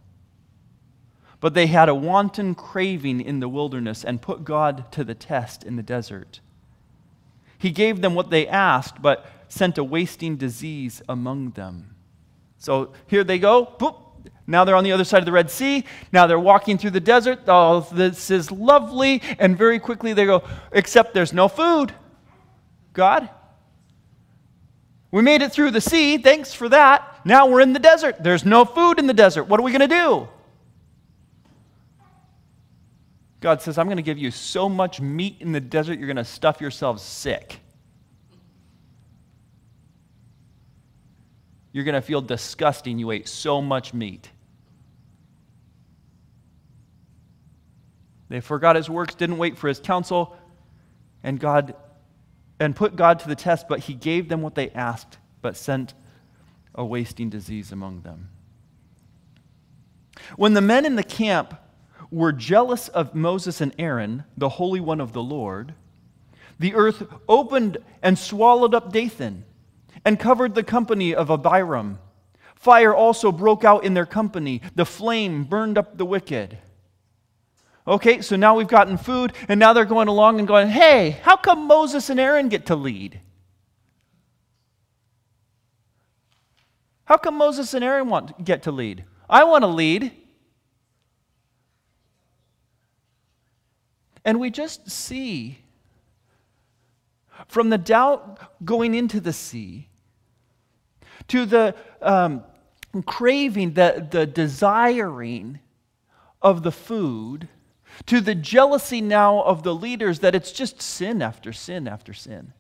But 1.38 1.52
they 1.52 1.66
had 1.66 1.90
a 1.90 1.94
wanton 1.94 2.54
craving 2.54 3.20
in 3.20 3.40
the 3.40 3.48
wilderness 3.48 4.04
and 4.04 4.22
put 4.22 4.44
God 4.44 4.90
to 4.92 5.04
the 5.04 5.14
test 5.14 5.64
in 5.64 5.76
the 5.76 5.82
desert. 5.82 6.40
He 7.58 7.70
gave 7.70 8.00
them 8.00 8.14
what 8.14 8.30
they 8.30 8.48
asked, 8.48 9.02
but 9.02 9.26
sent 9.48 9.76
a 9.76 9.84
wasting 9.84 10.36
disease 10.36 11.02
among 11.08 11.50
them. 11.50 11.94
So 12.56 12.92
here 13.06 13.24
they 13.24 13.38
go. 13.38 13.66
Boop. 13.66 14.01
Now 14.52 14.66
they're 14.66 14.76
on 14.76 14.84
the 14.84 14.92
other 14.92 15.02
side 15.02 15.20
of 15.20 15.24
the 15.24 15.32
Red 15.32 15.50
Sea. 15.50 15.82
Now 16.12 16.26
they're 16.26 16.38
walking 16.38 16.76
through 16.76 16.90
the 16.90 17.00
desert. 17.00 17.40
Oh, 17.48 17.88
this 17.90 18.30
is 18.30 18.52
lovely. 18.52 19.22
And 19.38 19.56
very 19.56 19.78
quickly 19.78 20.12
they 20.12 20.26
go, 20.26 20.44
except 20.72 21.14
there's 21.14 21.32
no 21.32 21.48
food. 21.48 21.94
God, 22.92 23.30
we 25.10 25.22
made 25.22 25.40
it 25.40 25.52
through 25.52 25.70
the 25.70 25.80
sea. 25.80 26.18
Thanks 26.18 26.52
for 26.52 26.68
that. 26.68 27.24
Now 27.24 27.46
we're 27.46 27.62
in 27.62 27.72
the 27.72 27.78
desert. 27.78 28.22
There's 28.22 28.44
no 28.44 28.66
food 28.66 28.98
in 28.98 29.06
the 29.06 29.14
desert. 29.14 29.44
What 29.44 29.58
are 29.58 29.62
we 29.62 29.72
going 29.72 29.88
to 29.88 29.88
do? 29.88 30.28
God 33.40 33.62
says, 33.62 33.78
I'm 33.78 33.86
going 33.86 33.96
to 33.96 34.02
give 34.02 34.18
you 34.18 34.30
so 34.30 34.68
much 34.68 35.00
meat 35.00 35.38
in 35.40 35.52
the 35.52 35.60
desert, 35.60 35.98
you're 35.98 36.08
going 36.08 36.16
to 36.18 36.24
stuff 36.24 36.60
yourselves 36.60 37.02
sick. 37.02 37.58
You're 41.72 41.84
going 41.84 41.94
to 41.94 42.02
feel 42.02 42.20
disgusting. 42.20 42.98
You 42.98 43.12
ate 43.12 43.26
so 43.26 43.62
much 43.62 43.94
meat. 43.94 44.28
They 48.32 48.40
forgot 48.40 48.76
his 48.76 48.88
works, 48.88 49.14
didn't 49.14 49.36
wait 49.36 49.58
for 49.58 49.68
his 49.68 49.78
counsel, 49.78 50.34
and 51.22 51.38
God 51.38 51.74
and 52.58 52.74
put 52.74 52.96
God 52.96 53.18
to 53.18 53.28
the 53.28 53.36
test, 53.36 53.68
but 53.68 53.80
he 53.80 53.92
gave 53.92 54.30
them 54.30 54.40
what 54.40 54.54
they 54.54 54.70
asked, 54.70 55.18
but 55.42 55.54
sent 55.54 55.92
a 56.74 56.82
wasting 56.82 57.28
disease 57.28 57.72
among 57.72 58.00
them. 58.00 58.30
When 60.36 60.54
the 60.54 60.62
men 60.62 60.86
in 60.86 60.96
the 60.96 61.02
camp 61.02 61.52
were 62.10 62.32
jealous 62.32 62.88
of 62.88 63.14
Moses 63.14 63.60
and 63.60 63.74
Aaron, 63.78 64.24
the 64.34 64.48
Holy 64.48 64.80
One 64.80 65.02
of 65.02 65.12
the 65.12 65.22
Lord, 65.22 65.74
the 66.58 66.74
earth 66.74 67.04
opened 67.28 67.76
and 68.02 68.18
swallowed 68.18 68.74
up 68.74 68.94
Dathan 68.94 69.44
and 70.06 70.18
covered 70.18 70.54
the 70.54 70.64
company 70.64 71.14
of 71.14 71.30
Abiram. 71.30 71.98
Fire 72.54 72.94
also 72.94 73.30
broke 73.30 73.62
out 73.62 73.84
in 73.84 73.92
their 73.92 74.06
company. 74.06 74.62
The 74.74 74.86
flame 74.86 75.44
burned 75.44 75.76
up 75.76 75.98
the 75.98 76.06
wicked. 76.06 76.56
Okay, 77.86 78.20
so 78.20 78.36
now 78.36 78.54
we've 78.54 78.68
gotten 78.68 78.96
food, 78.96 79.32
and 79.48 79.58
now 79.58 79.72
they're 79.72 79.84
going 79.84 80.08
along 80.08 80.38
and 80.38 80.46
going, 80.46 80.68
hey, 80.68 81.18
how 81.22 81.36
come 81.36 81.66
Moses 81.66 82.10
and 82.10 82.20
Aaron 82.20 82.48
get 82.48 82.66
to 82.66 82.76
lead? 82.76 83.20
How 87.04 87.16
come 87.16 87.36
Moses 87.36 87.74
and 87.74 87.84
Aaron 87.84 88.08
want 88.08 88.44
get 88.44 88.62
to 88.64 88.72
lead? 88.72 89.04
I 89.28 89.44
want 89.44 89.62
to 89.62 89.68
lead. 89.68 90.12
And 94.24 94.38
we 94.38 94.50
just 94.50 94.88
see 94.88 95.58
from 97.48 97.70
the 97.70 97.78
doubt 97.78 98.64
going 98.64 98.94
into 98.94 99.20
the 99.20 99.32
sea 99.32 99.88
to 101.28 101.44
the 101.44 101.74
um, 102.00 102.44
craving, 103.06 103.74
the, 103.74 104.06
the 104.10 104.26
desiring 104.26 105.58
of 106.40 106.62
the 106.62 106.72
food, 106.72 107.48
to 108.06 108.20
the 108.20 108.34
jealousy 108.34 109.00
now 109.00 109.42
of 109.42 109.62
the 109.62 109.74
leaders 109.74 110.20
that 110.20 110.34
it's 110.34 110.52
just 110.52 110.80
sin 110.82 111.22
after 111.22 111.52
sin 111.52 111.86
after 111.86 112.12
sin. 112.12 112.52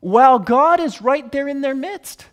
While 0.00 0.38
God 0.38 0.80
is 0.80 1.02
right 1.02 1.30
there 1.32 1.48
in 1.48 1.60
their 1.60 1.74
midst. 1.74 2.26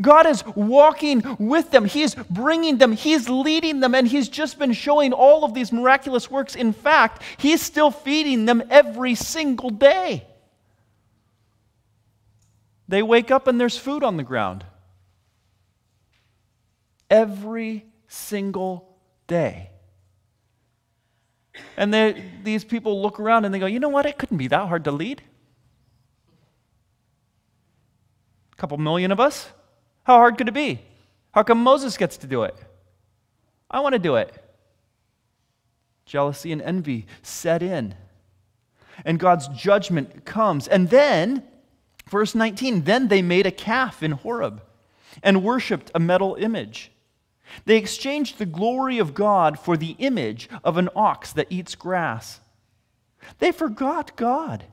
God 0.00 0.26
is 0.26 0.44
walking 0.56 1.36
with 1.38 1.70
them. 1.70 1.84
He's 1.84 2.16
bringing 2.28 2.78
them. 2.78 2.92
He's 2.92 3.28
leading 3.28 3.78
them. 3.78 3.94
And 3.94 4.08
He's 4.08 4.28
just 4.28 4.58
been 4.58 4.72
showing 4.72 5.12
all 5.12 5.44
of 5.44 5.54
these 5.54 5.72
miraculous 5.72 6.30
works. 6.30 6.56
In 6.56 6.72
fact, 6.72 7.22
He's 7.36 7.62
still 7.62 7.90
feeding 7.90 8.44
them 8.44 8.62
every 8.70 9.14
single 9.14 9.70
day. 9.70 10.26
They 12.88 13.02
wake 13.02 13.30
up 13.30 13.46
and 13.46 13.60
there's 13.60 13.78
food 13.78 14.02
on 14.02 14.16
the 14.16 14.22
ground. 14.22 14.64
Every 17.14 17.86
single 18.08 18.98
day. 19.26 19.70
And 21.76 21.94
they, 21.94 22.24
these 22.42 22.64
people 22.64 23.00
look 23.00 23.20
around 23.20 23.44
and 23.44 23.54
they 23.54 23.60
go, 23.60 23.66
you 23.66 23.78
know 23.78 23.88
what? 23.88 24.06
It 24.06 24.18
couldn't 24.18 24.38
be 24.38 24.48
that 24.48 24.66
hard 24.66 24.84
to 24.84 24.90
lead. 24.90 25.22
A 28.52 28.56
couple 28.56 28.76
million 28.78 29.12
of 29.12 29.20
us? 29.20 29.48
How 30.02 30.16
hard 30.16 30.36
could 30.36 30.48
it 30.48 30.54
be? 30.54 30.80
How 31.32 31.44
come 31.44 31.62
Moses 31.62 31.96
gets 31.96 32.16
to 32.18 32.26
do 32.26 32.42
it? 32.42 32.56
I 33.70 33.80
want 33.80 33.92
to 33.92 33.98
do 34.00 34.16
it. 34.16 34.32
Jealousy 36.06 36.50
and 36.50 36.60
envy 36.62 37.06
set 37.22 37.62
in. 37.62 37.94
And 39.04 39.18
God's 39.20 39.46
judgment 39.48 40.24
comes. 40.24 40.66
And 40.66 40.90
then 40.90 41.44
Verse 42.08 42.34
19 42.34 42.84
Then 42.84 43.08
they 43.08 43.22
made 43.22 43.46
a 43.46 43.50
calf 43.50 44.02
in 44.02 44.12
Horeb 44.12 44.62
and 45.22 45.42
worshiped 45.42 45.90
a 45.94 46.00
metal 46.00 46.36
image. 46.36 46.90
They 47.64 47.76
exchanged 47.76 48.38
the 48.38 48.46
glory 48.46 48.98
of 48.98 49.14
God 49.14 49.58
for 49.58 49.76
the 49.76 49.96
image 49.98 50.48
of 50.62 50.76
an 50.76 50.88
ox 50.96 51.32
that 51.32 51.50
eats 51.50 51.74
grass. 51.74 52.40
They 53.38 53.52
forgot 53.52 54.16
God, 54.16 54.64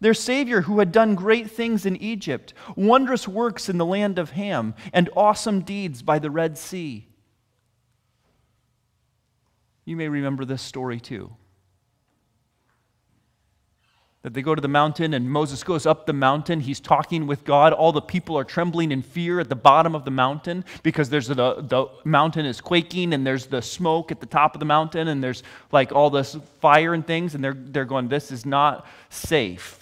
their 0.00 0.14
Savior 0.14 0.62
who 0.62 0.78
had 0.78 0.90
done 0.90 1.14
great 1.14 1.50
things 1.50 1.86
in 1.86 1.96
Egypt, 1.96 2.54
wondrous 2.74 3.28
works 3.28 3.68
in 3.68 3.78
the 3.78 3.86
land 3.86 4.18
of 4.18 4.30
Ham, 4.30 4.74
and 4.92 5.08
awesome 5.16 5.60
deeds 5.60 6.02
by 6.02 6.18
the 6.18 6.30
Red 6.30 6.58
Sea. 6.58 7.08
You 9.84 9.96
may 9.96 10.08
remember 10.08 10.44
this 10.44 10.62
story 10.62 11.00
too 11.00 11.36
that 14.22 14.34
they 14.34 14.42
go 14.42 14.54
to 14.54 14.60
the 14.60 14.68
mountain 14.68 15.14
and 15.14 15.28
Moses 15.28 15.64
goes 15.64 15.84
up 15.84 16.06
the 16.06 16.12
mountain. 16.12 16.60
He's 16.60 16.78
talking 16.78 17.26
with 17.26 17.44
God. 17.44 17.72
All 17.72 17.90
the 17.90 18.00
people 18.00 18.38
are 18.38 18.44
trembling 18.44 18.92
in 18.92 19.02
fear 19.02 19.40
at 19.40 19.48
the 19.48 19.56
bottom 19.56 19.96
of 19.96 20.04
the 20.04 20.12
mountain 20.12 20.64
because 20.84 21.10
there's 21.10 21.26
the, 21.26 21.34
the 21.34 21.86
mountain 22.04 22.46
is 22.46 22.60
quaking 22.60 23.14
and 23.14 23.26
there's 23.26 23.46
the 23.46 23.60
smoke 23.60 24.12
at 24.12 24.20
the 24.20 24.26
top 24.26 24.54
of 24.54 24.60
the 24.60 24.64
mountain 24.64 25.08
and 25.08 25.22
there's 25.22 25.42
like 25.72 25.90
all 25.90 26.08
this 26.08 26.36
fire 26.60 26.94
and 26.94 27.04
things 27.04 27.34
and 27.34 27.42
they're, 27.42 27.56
they're 27.56 27.84
going, 27.84 28.08
this 28.08 28.30
is 28.30 28.46
not 28.46 28.86
safe. 29.10 29.80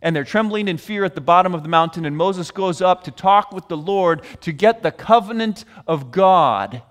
And 0.00 0.16
they're 0.16 0.24
trembling 0.24 0.68
in 0.68 0.78
fear 0.78 1.04
at 1.04 1.14
the 1.14 1.20
bottom 1.20 1.54
of 1.54 1.62
the 1.62 1.68
mountain 1.68 2.06
and 2.06 2.16
Moses 2.16 2.50
goes 2.50 2.80
up 2.80 3.04
to 3.04 3.10
talk 3.10 3.52
with 3.52 3.68
the 3.68 3.76
Lord 3.76 4.22
to 4.40 4.52
get 4.52 4.82
the 4.82 4.90
covenant 4.90 5.66
of 5.86 6.10
God 6.10 6.82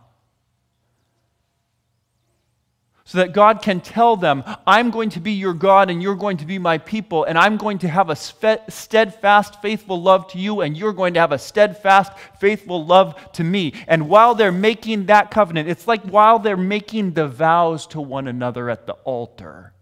so 3.04 3.18
that 3.18 3.34
God 3.34 3.62
can 3.62 3.82
tell 3.82 4.16
them, 4.16 4.44
I'm 4.68 4.92
going 4.92 5.10
to 5.12 5.20
be 5.20 5.34
your 5.34 5.54
God 5.54 5.90
and 5.90 6.02
you're 6.02 6.16
going 6.16 6.38
to 6.38 6.46
be 6.46 6.60
my 6.60 6.78
people, 6.78 7.24
and 7.24 7.38
I'm 7.38 7.58
going 7.58 7.80
to 7.80 7.88
have 7.88 8.10
a 8.10 8.16
steadfast, 8.16 9.62
faithful 9.62 10.02
love 10.02 10.28
to 10.30 10.38
you, 10.38 10.62
and 10.62 10.78
you're 10.78 10.94
going 10.94 11.16
to 11.16 11.20
have 11.20 11.32
a 11.32 11.40
steadfast, 11.40 12.14
faithful 12.40 12.86
love 12.86 13.32
to 13.34 13.44
me. 13.44 13.74
And 13.88 14.08
while 14.08 14.36
they're 14.36 14.52
making 14.52 15.08
that 15.08 15.32
covenant, 15.32 15.68
it's 15.68 15.88
like 15.88 16.04
while 16.04 16.40
they're 16.40 16.56
making 16.56 17.14
the 17.14 17.28
vows 17.28 17.88
to 17.88 18.02
one 18.02 18.28
another 18.28 18.70
at 18.70 18.86
the 18.86 18.94
altar. 18.94 19.74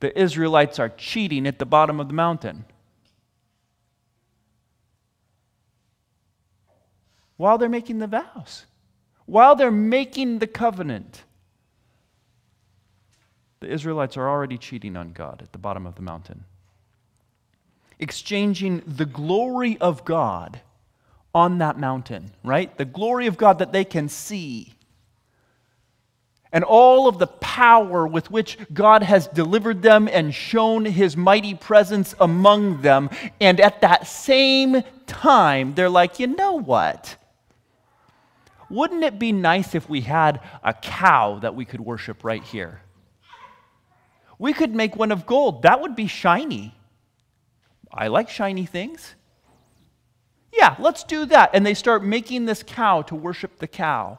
The 0.00 0.18
Israelites 0.18 0.78
are 0.78 0.88
cheating 0.88 1.46
at 1.46 1.58
the 1.58 1.66
bottom 1.66 2.00
of 2.00 2.08
the 2.08 2.14
mountain. 2.14 2.64
While 7.36 7.58
they're 7.58 7.68
making 7.68 7.98
the 7.98 8.06
vows 8.06 8.64
while 9.28 9.54
they're 9.54 9.70
making 9.70 10.38
the 10.38 10.46
covenant, 10.46 11.24
the 13.60 13.70
Israelites 13.70 14.16
are 14.16 14.26
already 14.26 14.56
cheating 14.56 14.96
on 14.96 15.12
God 15.12 15.42
at 15.42 15.52
the 15.52 15.58
bottom 15.58 15.86
of 15.86 15.96
the 15.96 16.02
mountain, 16.02 16.44
exchanging 17.98 18.82
the 18.86 19.04
glory 19.04 19.76
of 19.82 20.06
God 20.06 20.62
on 21.34 21.58
that 21.58 21.78
mountain, 21.78 22.30
right? 22.42 22.74
The 22.78 22.86
glory 22.86 23.26
of 23.26 23.36
God 23.36 23.58
that 23.58 23.70
they 23.70 23.84
can 23.84 24.08
see. 24.08 24.72
And 26.50 26.64
all 26.64 27.06
of 27.06 27.18
the 27.18 27.26
power 27.26 28.06
with 28.06 28.30
which 28.30 28.56
God 28.72 29.02
has 29.02 29.26
delivered 29.26 29.82
them 29.82 30.08
and 30.10 30.34
shown 30.34 30.86
his 30.86 31.18
mighty 31.18 31.54
presence 31.54 32.14
among 32.18 32.80
them. 32.80 33.10
And 33.42 33.60
at 33.60 33.82
that 33.82 34.06
same 34.06 34.82
time, 35.06 35.74
they're 35.74 35.90
like, 35.90 36.18
you 36.18 36.28
know 36.28 36.54
what? 36.54 37.18
Wouldn't 38.70 39.04
it 39.04 39.18
be 39.18 39.32
nice 39.32 39.74
if 39.74 39.88
we 39.88 40.02
had 40.02 40.40
a 40.62 40.74
cow 40.74 41.38
that 41.40 41.54
we 41.54 41.64
could 41.64 41.80
worship 41.80 42.24
right 42.24 42.42
here? 42.42 42.82
We 44.38 44.52
could 44.52 44.74
make 44.74 44.96
one 44.96 45.10
of 45.10 45.26
gold. 45.26 45.62
That 45.62 45.80
would 45.80 45.96
be 45.96 46.06
shiny. 46.06 46.74
I 47.92 48.08
like 48.08 48.28
shiny 48.28 48.66
things. 48.66 49.14
Yeah, 50.52 50.76
let's 50.78 51.04
do 51.04 51.24
that. 51.26 51.50
And 51.54 51.64
they 51.64 51.74
start 51.74 52.04
making 52.04 52.44
this 52.44 52.62
cow 52.62 53.02
to 53.02 53.14
worship 53.14 53.58
the 53.58 53.66
cow 53.66 54.18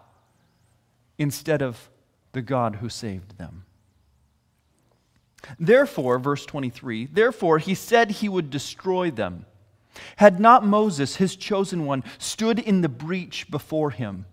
instead 1.17 1.61
of 1.61 1.89
the 2.31 2.41
God 2.41 2.77
who 2.77 2.89
saved 2.89 3.37
them. 3.37 3.65
Therefore, 5.59 6.19
verse 6.19 6.45
23, 6.45 7.05
therefore 7.05 7.59
he 7.59 7.75
said 7.75 8.11
he 8.11 8.29
would 8.29 8.49
destroy 8.49 9.09
them. 9.09 9.45
Had 10.17 10.39
not 10.39 10.65
Moses, 10.65 11.15
his 11.15 11.35
chosen 11.35 11.85
one, 11.85 12.03
stood 12.17 12.59
in 12.59 12.81
the 12.81 12.89
breach 12.89 13.49
before 13.49 13.91
him 13.91 14.25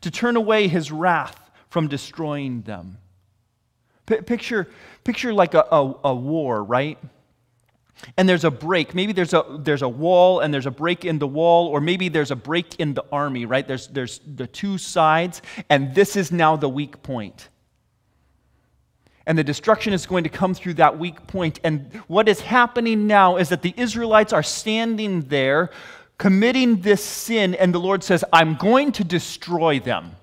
to 0.00 0.10
turn 0.10 0.36
away 0.36 0.68
his 0.68 0.92
wrath 0.92 1.50
from 1.68 1.88
destroying 1.88 2.62
them. 2.62 2.98
P- 4.06 4.20
picture, 4.20 4.68
picture 5.04 5.32
like 5.32 5.54
a, 5.54 5.64
a, 5.70 5.94
a 6.04 6.14
war, 6.14 6.62
right? 6.62 6.98
and 8.16 8.28
there's 8.28 8.44
a 8.44 8.50
break. 8.50 8.94
Maybe 8.94 9.12
there's 9.12 9.34
a, 9.34 9.44
there's 9.58 9.82
a 9.82 9.88
wall 9.88 10.40
and 10.40 10.52
there's 10.52 10.66
a 10.66 10.70
break 10.70 11.04
in 11.04 11.18
the 11.18 11.26
wall, 11.26 11.68
or 11.68 11.80
maybe 11.80 12.08
there's 12.08 12.30
a 12.30 12.36
break 12.36 12.78
in 12.78 12.94
the 12.94 13.04
army, 13.10 13.46
right? 13.46 13.66
There's, 13.66 13.88
there's 13.88 14.20
the 14.36 14.46
two 14.46 14.78
sides, 14.78 15.42
and 15.70 15.94
this 15.94 16.16
is 16.16 16.30
now 16.30 16.56
the 16.56 16.68
weak 16.68 17.02
point. 17.02 17.48
And 19.26 19.36
the 19.36 19.44
destruction 19.44 19.92
is 19.92 20.06
going 20.06 20.24
to 20.24 20.30
come 20.30 20.54
through 20.54 20.74
that 20.74 20.98
weak 20.98 21.26
point. 21.26 21.58
And 21.64 21.92
what 22.06 22.28
is 22.28 22.40
happening 22.40 23.06
now 23.06 23.38
is 23.38 23.48
that 23.48 23.62
the 23.62 23.74
Israelites 23.76 24.32
are 24.32 24.42
standing 24.42 25.22
there 25.22 25.70
committing 26.18 26.80
this 26.80 27.04
sin, 27.04 27.54
and 27.54 27.74
the 27.74 27.80
Lord 27.80 28.02
says, 28.02 28.24
I'm 28.32 28.54
going 28.56 28.92
to 28.92 29.04
destroy 29.04 29.80
them. 29.80 30.16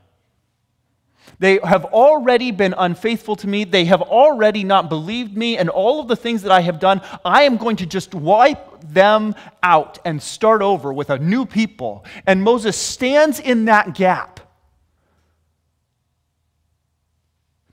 They 1.40 1.60
have 1.64 1.86
already 1.86 2.52
been 2.52 2.74
unfaithful 2.78 3.36
to 3.38 3.48
me. 3.48 3.64
They 3.64 3.86
have 3.86 4.02
already 4.02 4.64
not 4.64 4.90
believed 4.90 5.36
me, 5.36 5.58
and 5.58 5.70
all 5.70 6.00
of 6.00 6.08
the 6.08 6.16
things 6.16 6.42
that 6.44 6.52
I 6.52 6.62
have 6.62 6.80
done, 6.80 7.02
I 7.26 7.44
am 7.44 7.58
going 7.58 7.76
to 7.78 7.86
just 7.86 8.14
wipe 8.14 8.82
them 8.82 9.36
out 9.62 10.00
and 10.06 10.22
start 10.22 10.62
over 10.62 10.94
with 10.94 11.10
a 11.10 11.18
new 11.18 11.46
people. 11.46 12.06
And 12.28 12.44
Moses 12.44 12.78
stands 12.78 13.40
in 13.40 13.66
that 13.66 13.94
gap. 13.94 14.33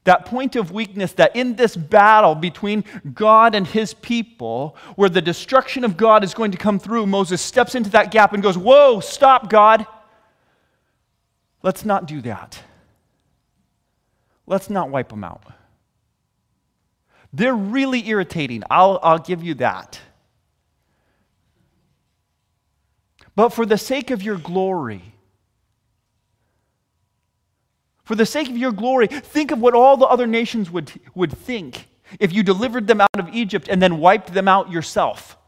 That 0.05 0.25
point 0.25 0.57
of 0.57 0.73
weakness 0.73 1.13
that 1.15 1.37
in 1.37 1.57
this 1.57 1.77
battle 1.77 2.35
between 2.35 2.85
God 3.13 3.55
and 3.55 3.67
his 3.67 3.93
people, 3.95 4.77
where 4.97 5.11
the 5.11 5.21
destruction 5.21 5.85
of 5.85 5.97
God 5.97 6.25
is 6.25 6.33
going 6.33 6.53
to 6.53 6.59
come 6.59 6.79
through, 6.79 7.07
Moses 7.07 7.41
steps 7.41 7.75
into 7.75 7.91
that 7.91 8.11
gap 8.11 8.33
and 8.33 8.43
goes, 8.43 8.57
Whoa, 8.57 9.01
stop, 9.01 9.51
God. 9.51 9.87
Let's 11.63 11.85
not 11.85 12.07
do 12.07 12.23
that. 12.23 12.63
Let's 14.47 14.71
not 14.71 14.91
wipe 14.91 15.11
them 15.11 15.23
out. 15.23 15.45
They're 17.33 17.55
really 17.55 18.09
irritating. 18.09 18.63
I'll, 18.71 18.99
I'll 19.03 19.19
give 19.19 19.45
you 19.45 19.55
that. 19.55 20.01
But 23.37 23.51
for 23.51 23.65
the 23.65 23.79
sake 23.79 24.11
of 24.11 24.23
your 24.23 24.37
glory, 24.37 25.15
for 28.11 28.17
the 28.17 28.27
sake 28.27 28.49
of 28.49 28.59
your 28.59 28.73
glory, 28.73 29.07
think 29.07 29.53
of 29.53 29.61
what 29.61 29.73
all 29.73 29.97
the 29.97 30.05
other 30.05 30.27
nations 30.27 30.69
would, 30.69 30.91
would 31.15 31.31
think 31.31 31.87
if 32.19 32.33
you 32.33 32.43
delivered 32.43 32.89
them 32.89 33.01
out 33.01 33.21
of 33.21 33.29
Egypt 33.33 33.69
and 33.71 33.81
then 33.81 33.99
wiped 33.99 34.35
them 34.35 34.49
out 34.49 34.69
yourself. 34.69 35.39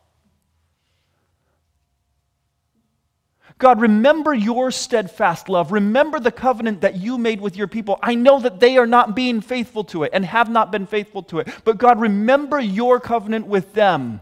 God, 3.58 3.80
remember 3.80 4.32
your 4.32 4.70
steadfast 4.70 5.48
love. 5.48 5.72
Remember 5.72 6.20
the 6.20 6.30
covenant 6.30 6.82
that 6.82 6.94
you 6.94 7.18
made 7.18 7.40
with 7.40 7.56
your 7.56 7.66
people. 7.66 7.98
I 8.00 8.14
know 8.14 8.38
that 8.38 8.60
they 8.60 8.76
are 8.76 8.86
not 8.86 9.16
being 9.16 9.40
faithful 9.40 9.82
to 9.86 10.04
it 10.04 10.12
and 10.14 10.24
have 10.24 10.48
not 10.48 10.70
been 10.70 10.86
faithful 10.86 11.24
to 11.24 11.40
it. 11.40 11.48
But 11.64 11.78
God, 11.78 12.00
remember 12.00 12.60
your 12.60 13.00
covenant 13.00 13.48
with 13.48 13.72
them. 13.72 14.20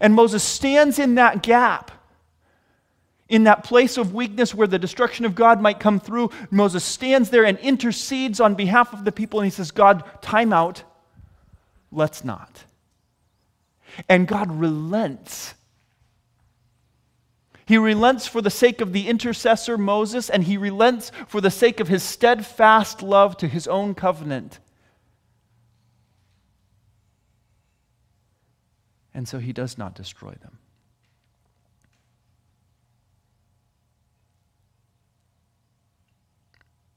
And 0.00 0.14
Moses 0.14 0.42
stands 0.42 0.98
in 0.98 1.16
that 1.16 1.42
gap 1.42 1.90
in 3.28 3.44
that 3.44 3.64
place 3.64 3.96
of 3.96 4.14
weakness 4.14 4.54
where 4.54 4.66
the 4.66 4.78
destruction 4.78 5.24
of 5.24 5.34
God 5.34 5.60
might 5.60 5.80
come 5.80 5.98
through, 5.98 6.30
Moses 6.50 6.84
stands 6.84 7.30
there 7.30 7.44
and 7.44 7.58
intercedes 7.58 8.40
on 8.40 8.54
behalf 8.54 8.92
of 8.92 9.04
the 9.04 9.12
people 9.12 9.40
and 9.40 9.46
he 9.46 9.50
says, 9.50 9.70
God, 9.70 10.04
time 10.20 10.52
out. 10.52 10.82
Let's 11.90 12.24
not. 12.24 12.64
And 14.08 14.26
God 14.26 14.50
relents. 14.50 15.54
He 17.66 17.78
relents 17.78 18.26
for 18.26 18.42
the 18.42 18.50
sake 18.50 18.80
of 18.80 18.92
the 18.92 19.08
intercessor 19.08 19.78
Moses, 19.78 20.28
and 20.28 20.44
he 20.44 20.58
relents 20.58 21.10
for 21.28 21.40
the 21.40 21.50
sake 21.50 21.80
of 21.80 21.88
his 21.88 22.02
steadfast 22.02 23.02
love 23.02 23.38
to 23.38 23.48
his 23.48 23.66
own 23.66 23.94
covenant. 23.94 24.58
And 29.14 29.26
so 29.26 29.38
he 29.38 29.52
does 29.54 29.78
not 29.78 29.94
destroy 29.94 30.32
them. 30.42 30.58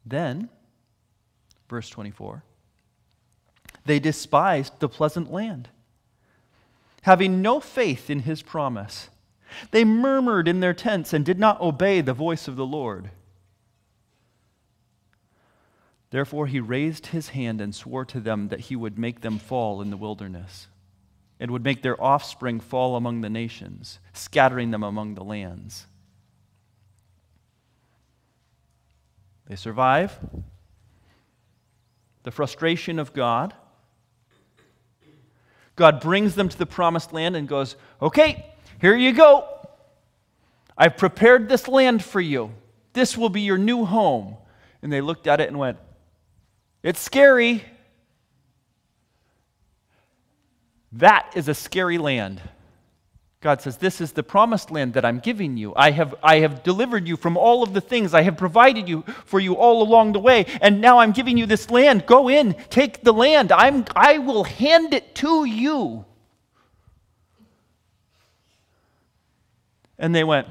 Then, 0.09 0.49
verse 1.67 1.89
24, 1.89 2.43
they 3.85 3.99
despised 3.99 4.79
the 4.79 4.87
pleasant 4.87 5.31
land, 5.31 5.69
having 7.01 7.41
no 7.41 7.59
faith 7.59 8.09
in 8.09 8.19
his 8.19 8.41
promise. 8.41 9.09
They 9.71 9.83
murmured 9.83 10.47
in 10.47 10.59
their 10.61 10.73
tents 10.73 11.13
and 11.13 11.25
did 11.25 11.39
not 11.39 11.59
obey 11.59 12.01
the 12.01 12.13
voice 12.13 12.47
of 12.47 12.55
the 12.55 12.65
Lord. 12.65 13.11
Therefore, 16.09 16.47
he 16.47 16.59
raised 16.61 17.07
his 17.07 17.29
hand 17.29 17.59
and 17.59 17.75
swore 17.75 18.05
to 18.05 18.21
them 18.21 18.47
that 18.47 18.61
he 18.61 18.75
would 18.77 18.97
make 18.97 19.21
them 19.21 19.39
fall 19.39 19.81
in 19.81 19.89
the 19.89 19.97
wilderness, 19.97 20.67
and 21.37 21.51
would 21.51 21.65
make 21.65 21.81
their 21.81 22.01
offspring 22.01 22.61
fall 22.61 22.95
among 22.95 23.21
the 23.21 23.29
nations, 23.29 23.99
scattering 24.13 24.71
them 24.71 24.83
among 24.83 25.15
the 25.15 25.23
lands. 25.23 25.85
They 29.47 29.55
survive 29.55 30.19
the 32.23 32.31
frustration 32.31 32.99
of 32.99 33.13
God. 33.13 33.53
God 35.77 36.01
brings 36.01 36.35
them 36.35 36.49
to 36.49 36.57
the 36.57 36.65
promised 36.65 37.13
land 37.13 37.35
and 37.35 37.47
goes, 37.47 37.77
Okay, 38.01 38.45
here 38.81 38.95
you 38.95 39.13
go. 39.13 39.47
I've 40.77 40.97
prepared 40.97 41.47
this 41.47 41.67
land 41.67 42.03
for 42.03 42.19
you. 42.19 42.51
This 42.93 43.17
will 43.17 43.29
be 43.29 43.41
your 43.41 43.57
new 43.57 43.85
home. 43.85 44.35
And 44.81 44.91
they 44.91 45.01
looked 45.01 45.27
at 45.27 45.39
it 45.39 45.47
and 45.47 45.57
went, 45.57 45.77
It's 46.83 46.99
scary. 46.99 47.63
That 50.91 51.31
is 51.35 51.47
a 51.47 51.53
scary 51.53 51.97
land. 51.97 52.41
God 53.39 53.61
says, 53.61 53.77
This 53.77 54.01
is 54.01 54.13
the 54.13 54.23
promised 54.23 54.71
land 54.71 54.93
that 54.93 55.05
I'm 55.05 55.19
giving 55.19 55.57
you. 55.57 55.73
I 55.75 55.91
have, 55.91 56.15
I 56.23 56.39
have 56.39 56.63
delivered 56.63 57.07
you 57.07 57.17
from 57.17 57.37
all 57.37 57.61
of 57.61 57.73
the 57.73 57.81
things. 57.81 58.13
I 58.13 58.23
have 58.23 58.37
provided 58.37 58.89
you 58.89 59.03
for 59.25 59.39
you 59.39 59.55
all 59.55 59.83
along 59.83 60.13
the 60.13 60.19
way. 60.19 60.45
And 60.61 60.81
now 60.81 60.99
I'm 60.99 61.11
giving 61.11 61.37
you 61.37 61.45
this 61.45 61.69
land. 61.69 62.05
Go 62.07 62.29
in, 62.29 62.55
take 62.69 63.03
the 63.03 63.13
land. 63.13 63.51
I'm, 63.51 63.85
I 63.95 64.17
will 64.17 64.43
hand 64.43 64.93
it 64.93 65.13
to 65.15 65.45
you. 65.45 66.05
And 69.99 70.15
they 70.15 70.23
went, 70.23 70.47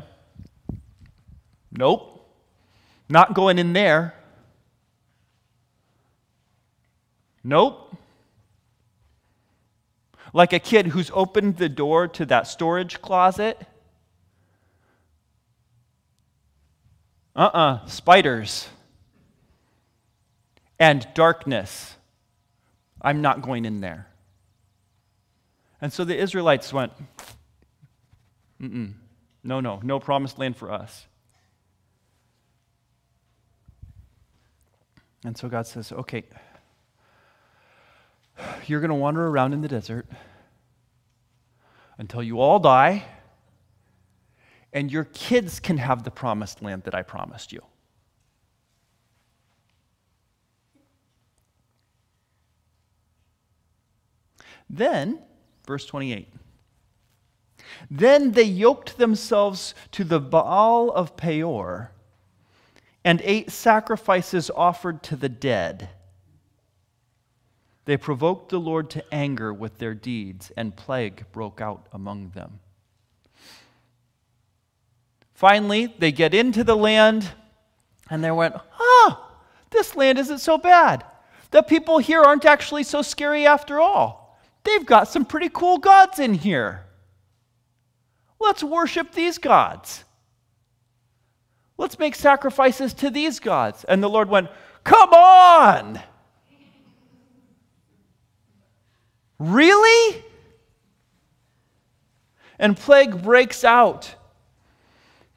Nope, 1.72 2.24
not 3.08 3.34
going 3.34 3.58
in 3.58 3.72
there. 3.72 4.14
Nope, 7.42 7.95
like 10.36 10.52
a 10.52 10.58
kid 10.58 10.88
who's 10.88 11.10
opened 11.14 11.56
the 11.56 11.70
door 11.70 12.08
to 12.08 12.26
that 12.26 12.46
storage 12.46 13.00
closet. 13.00 13.58
Uh 17.34 17.48
uh-uh, 17.54 17.58
uh, 17.58 17.86
spiders 17.86 18.68
and 20.78 21.08
darkness. 21.14 21.96
I'm 23.00 23.22
not 23.22 23.40
going 23.40 23.64
in 23.64 23.80
there. 23.80 24.08
And 25.80 25.90
so 25.90 26.04
the 26.04 26.18
Israelites 26.18 26.70
went, 26.70 26.92
Mm-mm. 28.60 28.92
no, 29.42 29.60
no, 29.60 29.80
no 29.82 29.98
promised 30.00 30.38
land 30.38 30.58
for 30.58 30.70
us. 30.70 31.06
And 35.24 35.34
so 35.34 35.48
God 35.48 35.66
says, 35.66 35.92
okay, 35.92 36.24
you're 38.66 38.80
going 38.80 38.90
to 38.90 38.94
wander 38.94 39.26
around 39.26 39.52
in 39.52 39.60
the 39.60 39.68
desert 39.68 40.06
until 41.98 42.22
you 42.22 42.40
all 42.40 42.58
die, 42.58 43.04
and 44.72 44.92
your 44.92 45.04
kids 45.04 45.60
can 45.60 45.78
have 45.78 46.02
the 46.02 46.10
promised 46.10 46.62
land 46.62 46.82
that 46.84 46.94
I 46.94 47.02
promised 47.02 47.52
you. 47.52 47.62
Then, 54.68 55.20
verse 55.66 55.86
28. 55.86 56.28
Then 57.90 58.32
they 58.32 58.42
yoked 58.42 58.98
themselves 58.98 59.74
to 59.92 60.04
the 60.04 60.20
Baal 60.20 60.90
of 60.90 61.16
Peor 61.16 61.92
and 63.04 63.20
ate 63.22 63.50
sacrifices 63.50 64.50
offered 64.54 65.02
to 65.04 65.16
the 65.16 65.28
dead. 65.28 65.88
They 67.86 67.96
provoked 67.96 68.50
the 68.50 68.58
Lord 68.58 68.90
to 68.90 69.14
anger 69.14 69.54
with 69.54 69.78
their 69.78 69.94
deeds, 69.94 70.52
and 70.56 70.76
plague 70.76 71.24
broke 71.32 71.60
out 71.60 71.86
among 71.92 72.30
them. 72.30 72.58
Finally, 75.34 75.94
they 75.98 76.10
get 76.10 76.34
into 76.34 76.64
the 76.64 76.76
land, 76.76 77.30
and 78.10 78.22
they 78.24 78.30
went, 78.30 78.56
Ah, 78.78 79.30
this 79.70 79.94
land 79.94 80.18
isn't 80.18 80.40
so 80.40 80.58
bad. 80.58 81.04
The 81.52 81.62
people 81.62 81.98
here 81.98 82.22
aren't 82.22 82.44
actually 82.44 82.82
so 82.82 83.02
scary 83.02 83.46
after 83.46 83.80
all. 83.80 84.36
They've 84.64 84.84
got 84.84 85.06
some 85.06 85.24
pretty 85.24 85.48
cool 85.48 85.78
gods 85.78 86.18
in 86.18 86.34
here. 86.34 86.84
Let's 88.40 88.64
worship 88.64 89.12
these 89.12 89.38
gods. 89.38 90.02
Let's 91.78 92.00
make 92.00 92.16
sacrifices 92.16 92.94
to 92.94 93.10
these 93.10 93.38
gods. 93.38 93.84
And 93.84 94.02
the 94.02 94.08
Lord 94.08 94.28
went, 94.28 94.48
Come 94.82 95.12
on! 95.12 96.00
Really? 99.38 100.24
And 102.58 102.76
plague 102.76 103.22
breaks 103.22 103.64
out 103.64 104.14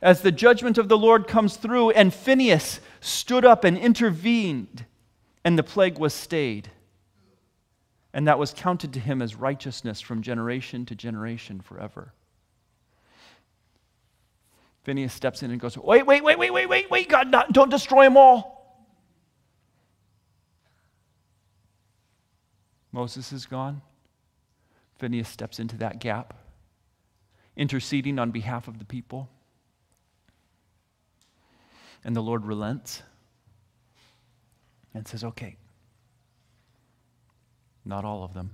as 0.02 0.22
the 0.22 0.32
judgment 0.32 0.78
of 0.78 0.88
the 0.88 0.98
Lord 0.98 1.28
comes 1.28 1.58
through, 1.58 1.92
and 1.92 2.14
Phinehas 2.14 2.80
stood 3.02 3.44
up 3.44 3.64
and 3.64 3.78
intervened, 3.78 4.86
and 5.44 5.58
the 5.58 5.64
plague 5.64 6.00
was 6.00 6.14
stayed. 6.14 6.70
And 8.14 8.28
that 8.28 8.40
was 8.40 8.54
counted 8.54 8.94
to 8.94 9.00
him 9.00 9.22
as 9.22 9.36
righteousness 9.36 10.00
from 10.02 10.22
generation 10.22 10.86
to 10.88 10.96
generation 10.96 11.60
forever. 11.60 12.14
Phinehas 14.84 15.14
steps 15.14 15.44
in 15.44 15.52
and 15.52 15.60
goes, 15.60 15.78
Wait, 15.78 16.06
wait, 16.06 16.24
wait, 16.24 16.40
wait, 16.40 16.52
wait, 16.52 16.68
wait, 16.68 16.90
wait, 16.90 17.10
God, 17.10 17.30
not, 17.30 17.52
don't 17.52 17.70
destroy 17.70 18.06
them 18.06 18.18
all. 18.18 18.58
Moses 22.92 23.32
is 23.32 23.46
gone. 23.46 23.82
Phinehas 25.00 25.30
steps 25.30 25.60
into 25.60 25.78
that 25.78 26.00
gap, 26.00 26.34
interceding 27.56 28.20
on 28.20 28.32
behalf 28.32 28.68
of 28.68 28.80
the 28.80 28.86
people. 28.86 29.30
And 32.04 32.16
the 32.16 32.22
Lord 32.22 32.46
relents 32.46 33.02
and 34.94 35.08
says, 35.08 35.24
Okay, 35.24 35.56
not 37.86 38.06
all 38.06 38.24
of 38.24 38.34
them. 38.34 38.52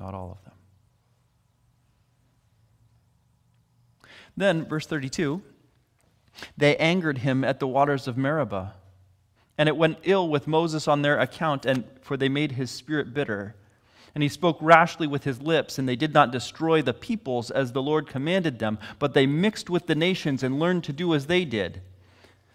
Not 0.00 0.14
all 0.14 0.30
of 0.30 0.44
them. 0.44 0.54
Then, 4.36 4.64
verse 4.64 4.86
32 4.86 5.42
they 6.56 6.76
angered 6.76 7.18
him 7.18 7.42
at 7.42 7.58
the 7.58 7.66
waters 7.66 8.06
of 8.06 8.16
Meribah. 8.16 8.74
And 9.58 9.68
it 9.68 9.76
went 9.76 9.98
ill 10.04 10.28
with 10.28 10.46
Moses 10.46 10.88
on 10.88 11.02
their 11.02 11.18
account, 11.18 11.66
and 11.66 11.84
for 12.00 12.16
they 12.16 12.28
made 12.28 12.52
his 12.52 12.70
spirit 12.70 13.12
bitter. 13.12 13.56
And 14.14 14.22
he 14.22 14.28
spoke 14.28 14.56
rashly 14.60 15.06
with 15.06 15.24
his 15.24 15.42
lips, 15.42 15.78
and 15.78 15.88
they 15.88 15.96
did 15.96 16.14
not 16.14 16.30
destroy 16.30 16.80
the 16.80 16.94
peoples 16.94 17.50
as 17.50 17.72
the 17.72 17.82
Lord 17.82 18.06
commanded 18.06 18.58
them, 18.58 18.78
but 18.98 19.14
they 19.14 19.26
mixed 19.26 19.68
with 19.68 19.86
the 19.86 19.94
nations 19.94 20.42
and 20.42 20.58
learned 20.58 20.84
to 20.84 20.92
do 20.92 21.14
as 21.14 21.26
they 21.26 21.44
did. 21.44 21.82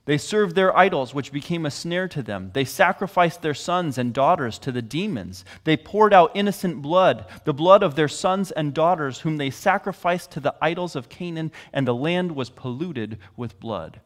They 0.06 0.18
served 0.18 0.56
their 0.56 0.76
idols, 0.76 1.14
which 1.14 1.32
became 1.32 1.66
a 1.66 1.72
snare 1.72 2.10
to 2.10 2.22
them. 2.22 2.52
They 2.54 2.66
sacrificed 2.66 3.42
their 3.42 3.54
sons 3.54 3.98
and 3.98 4.14
daughters 4.14 4.60
to 4.60 4.72
the 4.72 4.82
demons. 4.82 5.46
They 5.64 5.78
poured 5.78 6.14
out 6.14 6.32
innocent 6.36 6.82
blood, 6.82 7.26
the 7.46 7.54
blood 7.54 7.84
of 7.84 7.96
their 7.96 8.10
sons 8.10 8.52
and 8.52 8.74
daughters, 8.74 9.20
whom 9.20 9.38
they 9.38 9.50
sacrificed 9.50 10.32
to 10.32 10.42
the 10.42 10.56
idols 10.62 10.98
of 10.98 11.08
Canaan, 11.08 11.54
and 11.72 11.88
the 11.88 11.96
land 11.96 12.34
was 12.34 12.50
polluted 12.50 13.18
with 13.38 13.60
blood. 13.62 14.02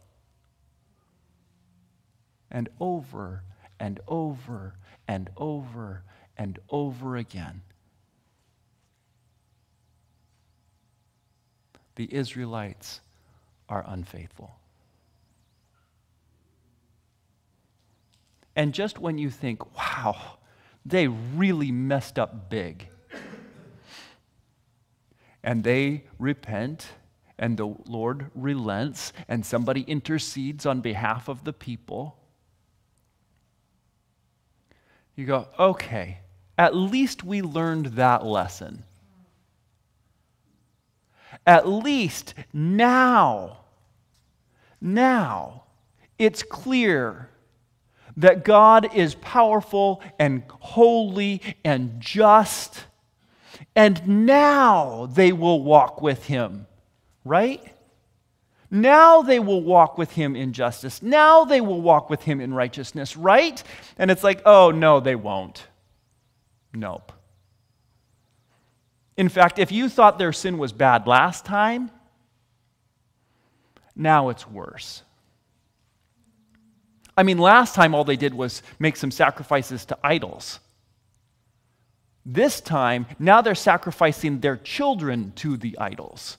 And 2.50 2.70
over 2.80 3.44
and 3.80 4.00
over 4.08 4.76
and 5.08 5.30
over 5.38 6.04
and 6.38 6.60
over 6.70 7.18
again, 7.18 7.62
the 11.96 12.14
Israelites 12.14 13.02
are 13.68 13.84
unfaithful. 13.88 14.56
And 18.56 18.74
just 18.74 18.98
when 18.98 19.18
you 19.18 19.30
think, 19.30 19.76
wow, 19.76 20.38
they 20.86 21.08
really 21.08 21.72
messed 21.72 22.18
up 22.18 22.50
big, 22.50 22.88
and 25.44 25.64
they 25.64 26.06
repent, 26.18 26.88
and 27.38 27.58
the 27.58 27.68
Lord 27.86 28.32
relents, 28.34 29.14
and 29.28 29.46
somebody 29.46 29.82
intercedes 29.82 30.66
on 30.66 30.82
behalf 30.82 31.28
of 31.28 31.44
the 31.44 31.54
people, 31.54 32.17
you 35.18 35.26
go, 35.26 35.48
okay, 35.58 36.20
at 36.58 36.76
least 36.76 37.24
we 37.24 37.42
learned 37.42 37.88
that 37.88 38.24
lesson. 38.26 38.84
At 41.46 41.68
least 41.68 42.34
now, 42.54 43.58
now, 44.80 45.64
it's 46.20 46.44
clear 46.44 47.30
that 48.16 48.44
God 48.44 48.96
is 48.96 49.16
powerful 49.16 50.02
and 50.20 50.44
holy 50.48 51.42
and 51.64 52.00
just, 52.00 52.86
and 53.76 54.26
now 54.26 55.08
they 55.08 55.32
will 55.32 55.64
walk 55.64 56.02
with 56.02 56.26
him, 56.26 56.68
right? 57.26 57.74
Now 58.70 59.22
they 59.22 59.40
will 59.40 59.62
walk 59.62 59.98
with 59.98 60.12
him 60.12 60.36
in 60.36 60.52
justice. 60.54 61.02
Now 61.02 61.46
they 61.46 61.62
will 61.62 61.82
walk 61.82 62.10
with 62.10 62.24
him 62.24 62.42
in 62.42 62.54
righteousness, 62.54 63.16
right? 63.16 63.62
And 63.98 64.12
it's 64.12 64.24
like, 64.24 64.42
oh, 64.46 64.72
no, 64.72 65.00
they 65.00 65.16
won't. 65.16 65.66
Nope. 66.74 67.14
In 69.16 69.30
fact, 69.30 69.58
if 69.58 69.72
you 69.72 69.90
thought 69.90 70.20
their 70.20 70.34
sin 70.34 70.58
was 70.58 70.74
bad 70.74 71.08
last 71.08 71.46
time, 71.46 71.90
now 73.96 74.30
it's 74.30 74.48
worse. 74.48 75.02
I 77.18 77.24
mean, 77.24 77.40
last 77.40 77.74
time 77.74 77.96
all 77.96 78.04
they 78.04 78.16
did 78.16 78.34
was 78.34 78.62
make 78.78 78.96
some 78.96 79.10
sacrifices 79.10 79.86
to 79.86 79.98
idols. 80.04 80.60
This 82.24 82.62
time, 82.62 83.08
now 83.18 83.42
they're 83.42 83.56
sacrificing 83.56 84.40
their 84.40 84.58
children 84.58 85.32
to 85.38 85.58
the 85.58 85.78
idols. 85.80 86.38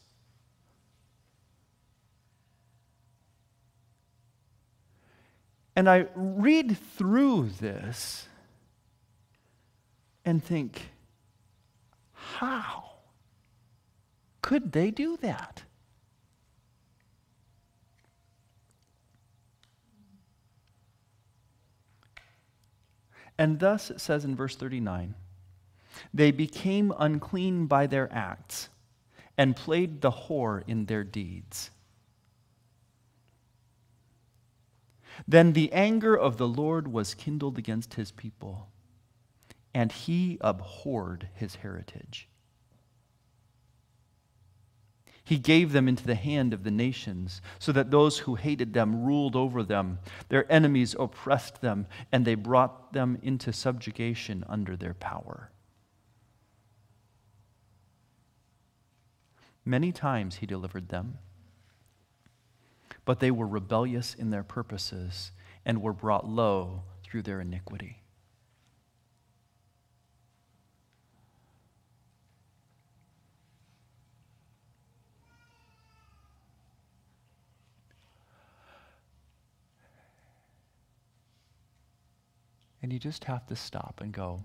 And 5.79 5.89
I 5.89 6.07
read 6.17 6.77
through 6.97 7.51
this 7.61 8.27
and 10.25 10.43
think, 10.43 10.89
how 12.13 12.95
could 14.43 14.73
they 14.73 14.91
do 14.91 15.17
that? 15.19 15.63
And 23.39 23.61
thus 23.61 23.89
it 23.89 24.01
says 24.01 24.25
in 24.25 24.35
verse 24.35 24.57
39 24.57 25.15
they 26.13 26.33
became 26.33 26.93
unclean 26.99 27.67
by 27.67 27.87
their 27.87 28.13
acts 28.13 28.69
and 29.37 29.55
played 29.55 30.01
the 30.01 30.11
whore 30.11 30.65
in 30.67 30.87
their 30.87 31.05
deeds. 31.05 31.71
Then 35.27 35.53
the 35.53 35.73
anger 35.73 36.17
of 36.17 36.37
the 36.37 36.49
Lord 36.49 36.89
was 36.89 37.15
kindled 37.15 37.59
against 37.59 37.95
his 37.95 38.13
people, 38.13 38.69
and 39.75 39.91
he 39.91 40.39
abhorred 40.41 41.29
his 41.35 41.57
heritage. 41.57 42.29
He 45.25 45.39
gave 45.39 45.73
them 45.73 45.89
into 45.89 46.07
the 46.07 46.15
hand 46.15 46.55
of 46.55 46.65
the 46.65 46.71
nations, 46.71 47.43
so 47.59 47.71
that 47.73 47.91
those 47.91 48.21
who 48.21 48.37
hated 48.37 48.73
them 48.73 49.05
ruled 49.05 49.37
over 49.37 49.63
them. 49.63 49.99
Their 50.31 50.51
enemies 50.51 50.97
oppressed 50.99 51.61
them, 51.61 51.87
and 52.11 52.25
they 52.25 52.35
brought 52.35 52.95
them 52.95 53.19
into 53.23 53.53
subjugation 53.53 54.43
under 54.49 54.75
their 54.75 54.95
power. 54.95 55.51
Many 59.67 59.93
times 59.93 60.37
he 60.37 60.47
delivered 60.47 60.89
them 60.89 61.19
but 63.09 63.21
they 63.21 63.31
were 63.31 63.47
rebellious 63.47 64.13
in 64.13 64.29
their 64.29 64.43
purposes 64.43 65.33
and 65.65 65.81
were 65.81 65.95
brought 65.95 66.29
low 66.29 66.83
through 67.03 67.23
their 67.23 67.41
iniquity. 67.41 68.03
And 82.83 82.93
you 82.93 82.99
just 82.99 83.25
have 83.25 83.47
to 83.47 83.57
stop 83.57 84.03
and 84.03 84.13
go, 84.13 84.43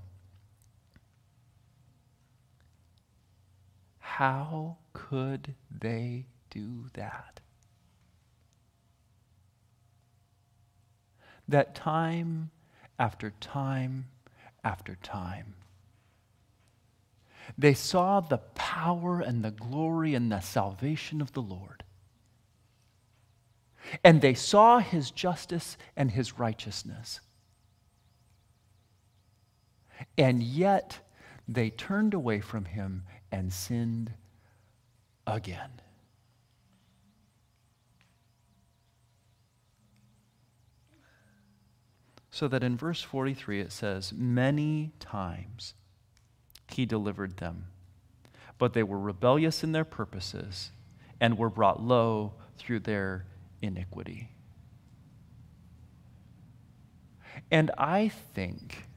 how 4.00 4.78
could 4.94 5.54
they 5.70 6.28
do 6.50 6.86
that? 6.94 7.42
That 11.48 11.76
time 11.76 12.52
after 13.00 13.32
time 13.40 14.06
after 14.64 14.96
time, 14.96 15.56
they 17.58 17.74
saw 17.74 18.20
the 18.20 18.38
power 18.38 19.20
and 19.20 19.44
the 19.44 19.52
glory 19.52 20.16
and 20.16 20.32
the 20.32 20.40
salvation 20.40 21.22
of 21.22 21.34
the 21.34 21.42
Lord. 21.42 21.84
And 24.04 24.22
they 24.22 24.34
saw 24.34 24.80
his 24.80 25.12
justice 25.12 25.78
and 25.96 26.12
his 26.12 26.40
righteousness. 26.40 27.20
And 30.18 30.42
yet 30.42 31.00
they 31.48 31.70
turned 31.70 32.14
away 32.14 32.40
from 32.40 32.66
him 32.66 33.04
and 33.32 33.52
sinned 33.52 34.14
again. 35.28 35.82
So 42.34 42.48
that 42.48 42.64
in 42.64 42.76
verse 42.76 43.04
43 43.04 43.62
it 43.62 43.72
says, 43.72 44.12
Many 44.12 44.92
times 45.00 45.76
he 46.72 46.84
delivered 46.84 47.38
them, 47.38 47.66
but 48.58 48.74
they 48.74 48.82
were 48.82 48.98
rebellious 49.00 49.64
in 49.64 49.72
their 49.72 49.86
purposes 49.86 50.72
and 51.22 51.38
were 51.38 51.52
brought 51.52 51.84
low 51.84 52.34
through 52.58 52.80
their 52.80 53.28
iniquity. 53.62 54.30
And 57.52 57.70
I 57.78 58.08
think 58.08 58.88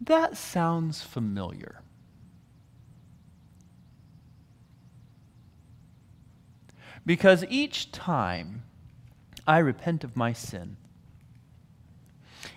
that 0.00 0.36
sounds 0.36 1.02
familiar. 1.02 1.82
Because 7.06 7.44
each 7.48 7.92
time 7.92 8.64
I 9.46 9.58
repent 9.58 10.02
of 10.02 10.16
my 10.16 10.32
sin, 10.32 10.78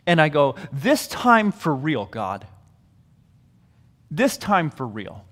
and 0.05 0.19
I 0.21 0.29
go, 0.29 0.55
This 0.71 1.07
time 1.07 1.51
for 1.51 1.73
real, 1.73 2.05
God. 2.05 2.45
This 4.09 4.37
time 4.37 4.69
for 4.69 4.85
real. 4.85 5.25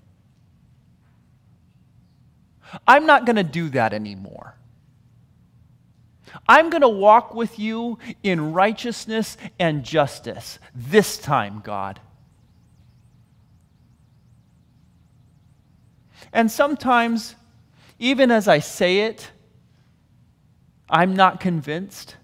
I'm 2.87 3.05
not 3.05 3.25
going 3.25 3.35
to 3.35 3.43
do 3.43 3.69
that 3.69 3.93
anymore. 3.93 4.55
I'm 6.47 6.69
going 6.69 6.81
to 6.81 6.89
walk 6.89 7.33
with 7.33 7.57
you 7.57 7.97
in 8.21 8.53
righteousness 8.53 9.37
and 9.59 9.83
justice 9.83 10.59
this 10.75 11.17
time, 11.17 11.61
God. 11.63 11.99
And 16.31 16.51
sometimes, 16.51 17.35
even 17.97 18.29
as 18.29 18.47
I 18.47 18.59
say 18.59 19.01
it, 19.01 19.31
I'm 20.89 21.15
not 21.15 21.39
convinced. 21.39 22.15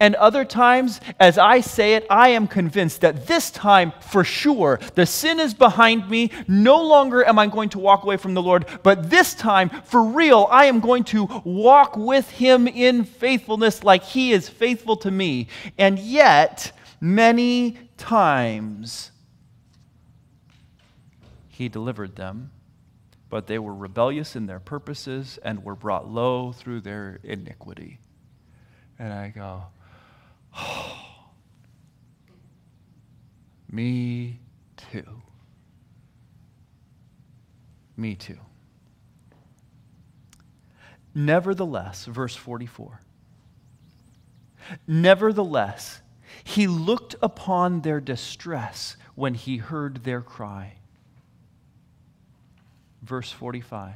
And 0.00 0.14
other 0.16 0.44
times, 0.44 1.00
as 1.18 1.38
I 1.38 1.60
say 1.60 1.94
it, 1.94 2.06
I 2.10 2.30
am 2.30 2.46
convinced 2.46 3.00
that 3.00 3.26
this 3.26 3.50
time, 3.50 3.92
for 4.00 4.24
sure, 4.24 4.80
the 4.94 5.06
sin 5.06 5.40
is 5.40 5.54
behind 5.54 6.08
me. 6.08 6.30
No 6.46 6.82
longer 6.82 7.24
am 7.24 7.38
I 7.38 7.46
going 7.46 7.70
to 7.70 7.78
walk 7.78 8.04
away 8.04 8.16
from 8.16 8.34
the 8.34 8.42
Lord, 8.42 8.66
but 8.82 9.10
this 9.10 9.34
time, 9.34 9.70
for 9.84 10.02
real, 10.02 10.46
I 10.50 10.66
am 10.66 10.80
going 10.80 11.04
to 11.04 11.24
walk 11.44 11.96
with 11.96 12.30
Him 12.30 12.68
in 12.68 13.04
faithfulness 13.04 13.82
like 13.82 14.02
He 14.02 14.32
is 14.32 14.48
faithful 14.48 14.96
to 14.98 15.10
me. 15.10 15.48
And 15.78 15.98
yet, 15.98 16.72
many 17.00 17.78
times, 17.96 19.10
He 21.48 21.68
delivered 21.68 22.16
them, 22.16 22.50
but 23.30 23.46
they 23.46 23.58
were 23.58 23.74
rebellious 23.74 24.36
in 24.36 24.46
their 24.46 24.60
purposes 24.60 25.38
and 25.42 25.64
were 25.64 25.74
brought 25.74 26.08
low 26.08 26.52
through 26.52 26.80
their 26.80 27.20
iniquity. 27.22 27.98
And 28.98 29.12
I 29.12 29.28
go, 29.28 29.64
Me 33.70 34.40
too. 34.76 35.22
Me 37.96 38.14
too. 38.14 38.38
Nevertheless, 41.14 42.04
verse 42.04 42.36
44. 42.36 43.00
Nevertheless, 44.86 46.02
he 46.44 46.66
looked 46.66 47.14
upon 47.22 47.80
their 47.80 48.00
distress 48.00 48.96
when 49.14 49.34
he 49.34 49.56
heard 49.56 50.04
their 50.04 50.20
cry. 50.20 50.74
Verse 53.02 53.32
45. 53.32 53.94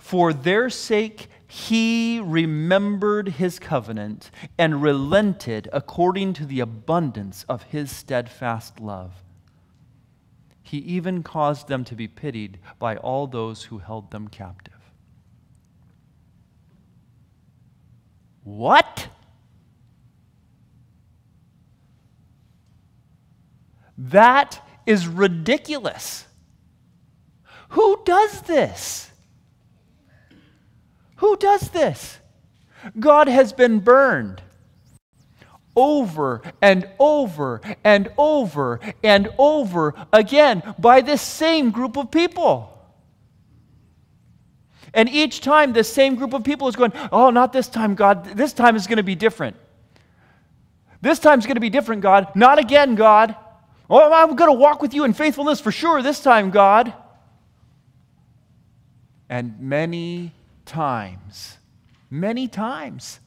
For 0.00 0.32
their 0.32 0.70
sake 0.70 1.28
he 1.46 2.20
remembered 2.20 3.28
his 3.28 3.58
covenant 3.58 4.30
and 4.58 4.82
relented 4.82 5.68
according 5.72 6.32
to 6.34 6.46
the 6.46 6.60
abundance 6.60 7.44
of 7.48 7.64
his 7.64 7.94
steadfast 7.94 8.80
love. 8.80 9.22
He 10.62 10.78
even 10.78 11.22
caused 11.22 11.68
them 11.68 11.84
to 11.84 11.94
be 11.94 12.08
pitied 12.08 12.58
by 12.78 12.96
all 12.96 13.26
those 13.26 13.64
who 13.64 13.78
held 13.78 14.10
them 14.10 14.28
captive. 14.28 14.72
What? 18.42 19.08
That 23.98 24.66
is 24.86 25.06
ridiculous. 25.06 26.26
Who 27.70 28.02
does 28.04 28.42
this? 28.42 29.10
Who 31.20 31.36
does 31.36 31.68
this? 31.68 32.18
God 32.98 33.28
has 33.28 33.52
been 33.52 33.80
burned 33.80 34.40
over 35.76 36.40
and 36.62 36.88
over 36.98 37.60
and 37.84 38.08
over 38.16 38.80
and 39.02 39.28
over 39.36 39.94
again 40.14 40.62
by 40.78 41.02
this 41.02 41.20
same 41.20 41.72
group 41.72 41.98
of 41.98 42.10
people. 42.10 42.66
And 44.94 45.10
each 45.10 45.42
time, 45.42 45.74
the 45.74 45.84
same 45.84 46.16
group 46.16 46.32
of 46.32 46.42
people 46.42 46.68
is 46.68 46.74
going, 46.74 46.92
Oh, 47.12 47.28
not 47.28 47.52
this 47.52 47.68
time, 47.68 47.94
God. 47.94 48.24
This 48.24 48.54
time 48.54 48.74
is 48.74 48.86
going 48.86 48.96
to 48.96 49.02
be 49.02 49.14
different. 49.14 49.56
This 51.02 51.18
time 51.18 51.38
is 51.38 51.44
going 51.44 51.56
to 51.56 51.60
be 51.60 51.70
different, 51.70 52.00
God. 52.00 52.34
Not 52.34 52.58
again, 52.58 52.94
God. 52.94 53.36
Oh, 53.90 54.10
I'm 54.10 54.36
going 54.36 54.50
to 54.50 54.58
walk 54.58 54.80
with 54.80 54.94
you 54.94 55.04
in 55.04 55.12
faithfulness 55.12 55.60
for 55.60 55.70
sure 55.70 56.02
this 56.02 56.20
time, 56.20 56.50
God. 56.50 56.94
And 59.28 59.60
many 59.60 60.32
times. 60.70 61.58
Many 62.08 62.46
times. 62.46 63.18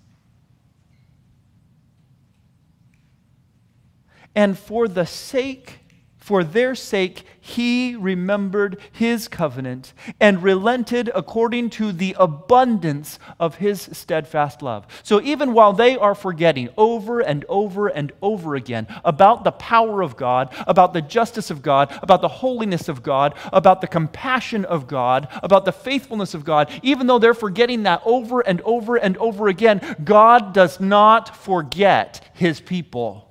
And 4.34 4.58
for 4.58 4.88
the 4.88 5.06
sake, 5.06 5.83
For 6.24 6.46
their 6.46 6.74
sake, 6.74 7.26
he 7.42 7.98
remembered 7.98 8.80
his 8.94 9.28
covenant 9.28 9.92
and 10.22 10.42
relented 10.42 11.12
according 11.14 11.72
to 11.72 11.92
the 11.92 12.16
abundance 12.18 13.20
of 13.42 13.56
his 13.56 13.90
steadfast 13.92 14.62
love. 14.62 14.88
So, 15.04 15.20
even 15.20 15.52
while 15.52 15.74
they 15.74 15.98
are 15.98 16.16
forgetting 16.16 16.70
over 16.78 17.20
and 17.20 17.44
over 17.50 17.90
and 17.90 18.14
over 18.22 18.56
again 18.56 18.88
about 19.04 19.44
the 19.44 19.52
power 19.52 20.02
of 20.02 20.16
God, 20.16 20.56
about 20.66 20.94
the 20.94 21.02
justice 21.02 21.52
of 21.52 21.62
God, 21.62 21.94
about 22.02 22.22
the 22.22 22.30
holiness 22.30 22.88
of 22.88 23.04
God, 23.04 23.34
about 23.52 23.82
the 23.82 23.88
compassion 23.88 24.64
of 24.64 24.88
God, 24.88 25.28
about 25.44 25.66
the 25.66 25.74
faithfulness 25.74 26.34
of 26.34 26.46
God, 26.46 26.72
even 26.84 27.06
though 27.06 27.20
they're 27.20 27.34
forgetting 27.34 27.84
that 27.84 28.02
over 28.06 28.40
and 28.40 28.62
over 28.62 28.96
and 28.96 29.18
over 29.18 29.50
again, 29.50 29.98
God 30.06 30.54
does 30.54 30.80
not 30.80 31.36
forget 31.36 32.26
his 32.34 32.62
people. 32.62 33.23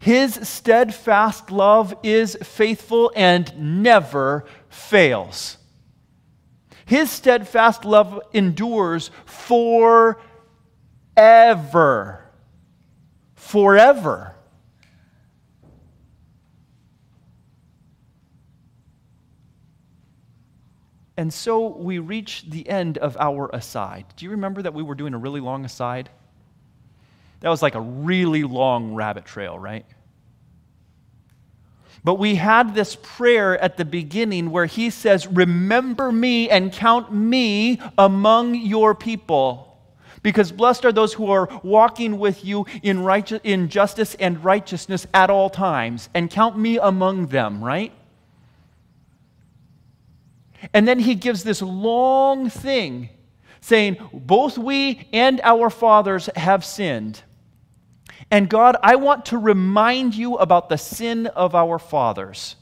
His 0.00 0.48
steadfast 0.48 1.50
love 1.50 1.94
is 2.02 2.34
faithful 2.42 3.12
and 3.14 3.82
never 3.82 4.46
fails. 4.70 5.58
His 6.86 7.10
steadfast 7.10 7.84
love 7.84 8.18
endures 8.32 9.10
forever. 9.26 10.24
Forever. 13.34 14.34
And 21.18 21.30
so 21.30 21.76
we 21.76 21.98
reach 21.98 22.46
the 22.48 22.66
end 22.66 22.96
of 22.96 23.18
our 23.18 23.50
aside. 23.52 24.06
Do 24.16 24.24
you 24.24 24.30
remember 24.30 24.62
that 24.62 24.72
we 24.72 24.82
were 24.82 24.94
doing 24.94 25.12
a 25.12 25.18
really 25.18 25.40
long 25.40 25.66
aside? 25.66 26.08
That 27.40 27.48
was 27.48 27.62
like 27.62 27.74
a 27.74 27.80
really 27.80 28.42
long 28.42 28.94
rabbit 28.94 29.24
trail, 29.24 29.58
right? 29.58 29.86
But 32.02 32.14
we 32.14 32.34
had 32.34 32.74
this 32.74 32.96
prayer 32.96 33.58
at 33.58 33.76
the 33.76 33.84
beginning 33.84 34.50
where 34.50 34.66
he 34.66 34.90
says, 34.90 35.26
Remember 35.26 36.10
me 36.10 36.48
and 36.48 36.72
count 36.72 37.12
me 37.12 37.80
among 37.98 38.54
your 38.54 38.94
people. 38.94 39.66
Because 40.22 40.52
blessed 40.52 40.84
are 40.84 40.92
those 40.92 41.14
who 41.14 41.30
are 41.30 41.48
walking 41.62 42.18
with 42.18 42.44
you 42.44 42.66
in, 42.82 43.02
righteous, 43.02 43.40
in 43.42 43.68
justice 43.68 44.14
and 44.16 44.42
righteousness 44.44 45.06
at 45.14 45.30
all 45.30 45.48
times, 45.48 46.10
and 46.12 46.30
count 46.30 46.58
me 46.58 46.78
among 46.78 47.28
them, 47.28 47.64
right? 47.64 47.92
And 50.74 50.86
then 50.86 50.98
he 50.98 51.14
gives 51.14 51.42
this 51.42 51.62
long 51.62 52.50
thing 52.50 53.08
saying, 53.62 53.96
Both 54.12 54.58
we 54.58 55.08
and 55.12 55.40
our 55.42 55.70
fathers 55.70 56.28
have 56.36 56.64
sinned. 56.64 57.22
And 58.30 58.48
God, 58.48 58.76
I 58.82 58.96
want 58.96 59.26
to 59.26 59.38
remind 59.38 60.14
you 60.14 60.36
about 60.36 60.68
the 60.68 60.78
sin 60.78 61.26
of 61.28 61.54
our 61.54 61.78
fathers. 61.78 62.56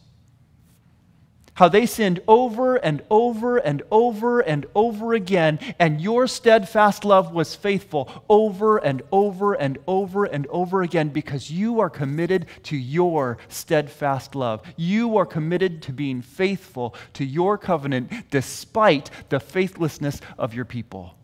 How 1.59 1.69
they 1.69 1.87
sinned 1.87 2.21
over 2.29 2.77
and 2.77 3.03
over 3.11 3.57
and 3.57 3.83
over 3.91 4.39
and 4.39 4.65
over 4.77 5.13
again, 5.15 5.59
and 5.81 6.01
your 6.01 6.29
steadfast 6.29 7.05
love 7.05 7.33
was 7.33 7.57
faithful 7.57 8.09
over 8.29 8.79
and 8.79 9.03
over 9.11 9.55
and 9.55 9.77
over 9.89 10.25
and 10.25 10.47
over 10.51 10.83
again 10.83 11.09
because 11.09 11.51
you 11.51 11.81
are 11.81 11.91
committed 11.91 12.47
to 12.63 12.77
your 12.77 13.39
steadfast 13.49 14.37
love. 14.37 14.63
You 14.77 15.17
are 15.17 15.27
committed 15.27 15.83
to 15.83 15.93
being 15.93 16.23
faithful 16.23 16.95
to 17.15 17.25
your 17.25 17.59
covenant 17.59 18.31
despite 18.31 19.11
the 19.29 19.41
faithlessness 19.41 20.21
of 20.39 20.55
your 20.55 20.65
people. 20.65 21.18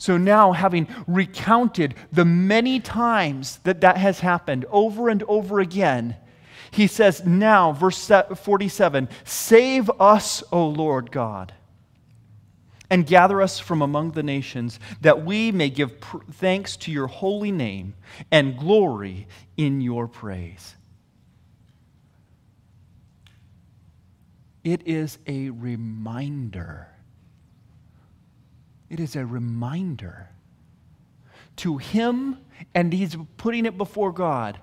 So 0.00 0.16
now, 0.16 0.52
having 0.52 0.88
recounted 1.06 1.94
the 2.10 2.24
many 2.24 2.80
times 2.80 3.58
that 3.64 3.82
that 3.82 3.98
has 3.98 4.20
happened 4.20 4.64
over 4.70 5.10
and 5.10 5.22
over 5.24 5.60
again, 5.60 6.16
he 6.70 6.86
says, 6.86 7.22
Now, 7.26 7.72
verse 7.72 8.10
47 8.34 9.10
Save 9.24 9.90
us, 10.00 10.42
O 10.50 10.66
Lord 10.66 11.12
God, 11.12 11.52
and 12.88 13.06
gather 13.06 13.42
us 13.42 13.58
from 13.58 13.82
among 13.82 14.12
the 14.12 14.22
nations, 14.22 14.80
that 15.02 15.22
we 15.22 15.52
may 15.52 15.68
give 15.68 16.00
pr- 16.00 16.24
thanks 16.32 16.78
to 16.78 16.90
your 16.90 17.06
holy 17.06 17.52
name 17.52 17.92
and 18.30 18.56
glory 18.56 19.28
in 19.58 19.82
your 19.82 20.08
praise. 20.08 20.76
It 24.64 24.80
is 24.86 25.18
a 25.26 25.50
reminder 25.50 26.89
it 28.90 29.00
is 29.00 29.16
a 29.16 29.24
reminder 29.24 30.28
to 31.56 31.78
him, 31.78 32.38
and 32.74 32.92
he's 32.92 33.16
putting 33.36 33.64
it 33.64 33.78
before 33.78 34.12
God. 34.12 34.58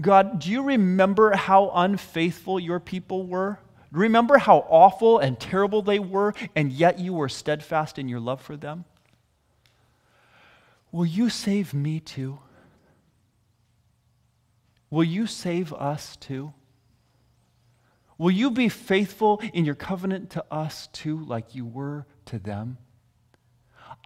God, 0.00 0.40
do 0.40 0.50
you 0.50 0.62
remember 0.62 1.34
how 1.34 1.70
unfaithful 1.74 2.60
your 2.60 2.78
people 2.78 3.26
were? 3.26 3.58
Do 3.92 3.98
you 3.98 4.02
remember 4.02 4.38
how 4.38 4.58
awful 4.68 5.18
and 5.18 5.40
terrible 5.40 5.82
they 5.82 5.98
were, 5.98 6.34
and 6.54 6.70
yet 6.70 6.98
you 6.98 7.14
were 7.14 7.28
steadfast 7.28 7.98
in 7.98 8.08
your 8.08 8.20
love 8.20 8.40
for 8.40 8.56
them? 8.56 8.84
Will 10.92 11.06
you 11.06 11.30
save 11.30 11.74
me 11.74 12.00
too? 12.00 12.38
Will 14.90 15.04
you 15.04 15.26
save 15.26 15.72
us 15.72 16.16
too? 16.16 16.52
Will 18.16 18.30
you 18.30 18.50
be 18.50 18.68
faithful 18.68 19.40
in 19.52 19.64
your 19.64 19.74
covenant 19.74 20.30
to 20.30 20.44
us 20.50 20.88
too, 20.88 21.24
like 21.24 21.54
you 21.54 21.64
were 21.64 22.06
to 22.26 22.38
them? 22.38 22.78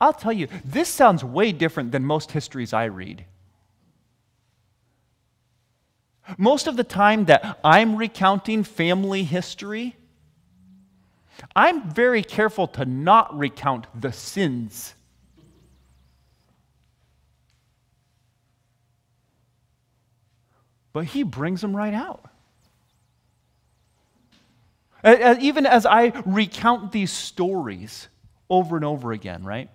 I'll 0.01 0.13
tell 0.13 0.33
you, 0.33 0.49
this 0.65 0.89
sounds 0.89 1.23
way 1.23 1.53
different 1.53 1.93
than 1.93 2.05
most 2.05 2.33
histories 2.33 2.73
I 2.73 2.85
read. 2.87 3.25
Most 6.39 6.67
of 6.67 6.77
the 6.77 6.85
time 6.85 7.27
that 7.27 7.59
I'm 7.63 7.97
recounting 7.97 8.65
family 8.65 9.25
history, 9.25 9.97
I'm 11.55 11.91
very 11.91 12.23
careful 12.23 12.67
to 12.69 12.85
not 12.85 13.37
recount 13.37 13.87
the 14.01 14.13
sins. 14.13 14.95
But 20.93 21.07
he 21.07 21.23
brings 21.23 21.61
them 21.61 21.77
right 21.77 21.95
out. 21.95 22.25
Even 25.41 25.67
as 25.67 25.87
I 25.87 26.13
recount 26.25 26.93
these 26.93 27.11
stories 27.11 28.09
over 28.49 28.77
and 28.77 28.85
over 28.85 29.13
again, 29.13 29.43
right? 29.43 29.69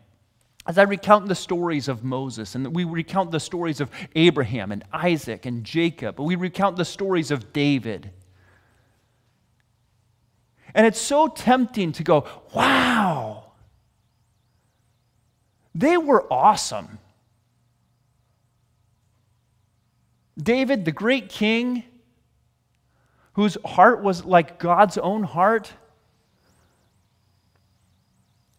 As 0.68 0.78
I 0.78 0.84
recount 0.84 1.30
the 1.30 1.36
stories 1.36 1.88
of 1.88 2.03
Moses, 2.03 2.53
and 2.53 2.76
we 2.76 2.84
recount 2.84 3.32
the 3.32 3.39
stories 3.39 3.80
of 3.80 3.89
Abraham 4.15 4.74
and 4.74 4.84
Isaac 4.91 5.45
and 5.45 5.63
Jacob, 5.63 6.20
we 6.20 6.36
recount 6.36 6.76
the 6.76 6.84
stories 6.84 7.32
of 7.32 7.53
David. 7.53 8.11
And 10.76 10.86
it's 10.86 10.99
so 10.99 11.30
tempting 11.30 11.93
to 11.93 12.03
go, 12.03 12.28
wow, 12.53 13.53
they 15.74 15.95
were 15.95 16.32
awesome. 16.32 16.99
David, 20.38 20.84
the 20.84 20.91
great 20.91 21.30
king, 21.30 21.84
whose 23.34 23.57
heart 23.63 24.03
was 24.03 24.26
like 24.26 24.59
God's 24.59 24.97
own 24.97 25.24
heart 25.24 25.72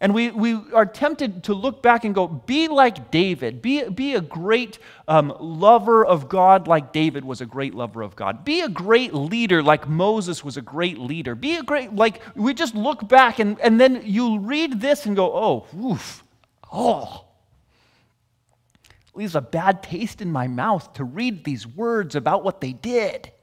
and 0.01 0.13
we, 0.13 0.31
we 0.31 0.53
are 0.73 0.85
tempted 0.85 1.43
to 1.45 1.53
look 1.53 1.83
back 1.83 2.05
and 2.05 2.15
go, 2.15 2.27
be 2.27 2.69
like 2.69 3.11
David. 3.11 3.61
Be, 3.61 3.89
be 3.89 4.15
a 4.15 4.21
great 4.21 4.79
um, 5.09 5.35
lover 5.39 6.05
of 6.05 6.29
God 6.29 6.69
like 6.69 6.93
David 6.93 7.25
was 7.25 7.41
a 7.41 7.45
great 7.45 7.75
lover 7.75 8.01
of 8.01 8.15
God. 8.15 8.45
Be 8.45 8.61
a 8.61 8.69
great 8.69 9.13
leader 9.13 9.61
like 9.61 9.89
Moses 9.89 10.41
was 10.41 10.55
a 10.55 10.61
great 10.61 10.97
leader. 10.97 11.35
Be 11.35 11.57
a 11.57 11.63
great, 11.63 11.93
like, 11.93 12.21
we 12.33 12.53
just 12.53 12.75
look 12.75 13.09
back 13.09 13.39
and, 13.39 13.59
and 13.59 13.79
then 13.79 14.01
you 14.05 14.39
read 14.39 14.79
this 14.79 15.05
and 15.05 15.17
go, 15.17 15.33
oh, 15.33 15.67
woof, 15.73 16.23
oh. 16.71 17.25
Leaves 19.13 19.35
a 19.35 19.41
bad 19.41 19.83
taste 19.83 20.21
in 20.21 20.31
my 20.31 20.47
mouth 20.47 20.93
to 20.93 21.03
read 21.03 21.43
these 21.43 21.67
words 21.67 22.15
about 22.15 22.45
what 22.45 22.61
they 22.61 22.71
did. 22.71 23.33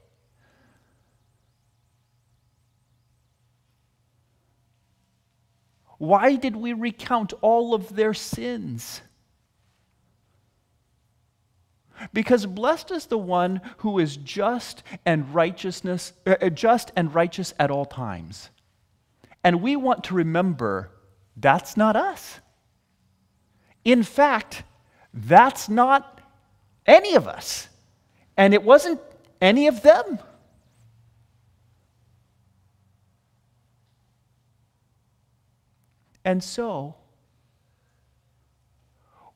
Why 5.97 6.35
did 6.35 6.55
we 6.55 6.73
recount 6.73 7.33
all 7.41 7.73
of 7.73 7.95
their 7.95 8.13
sins? 8.13 9.01
Because 12.13 12.45
blessed 12.45 12.91
is 12.91 13.07
the 13.07 13.17
one 13.17 13.61
who 13.77 13.97
is 13.97 14.17
just 14.17 14.83
and 15.05 15.33
righteousness, 15.33 16.13
uh, 16.27 16.35
uh, 16.41 16.49
just 16.49 16.91
and 16.95 17.13
righteous 17.13 17.53
at 17.59 17.71
all 17.71 17.85
times. 17.85 18.49
And 19.43 19.61
we 19.61 19.75
want 19.75 20.03
to 20.05 20.13
remember 20.13 20.91
that's 21.35 21.75
not 21.75 21.95
us. 21.95 22.39
In 23.83 24.03
fact, 24.03 24.63
that's 25.13 25.69
not 25.69 26.21
any 26.85 27.15
of 27.15 27.27
us. 27.27 27.67
And 28.35 28.53
it 28.53 28.63
wasn't 28.63 28.99
any 29.41 29.67
of 29.67 29.81
them. 29.81 30.19
And 36.27 36.43
so, 36.43 36.95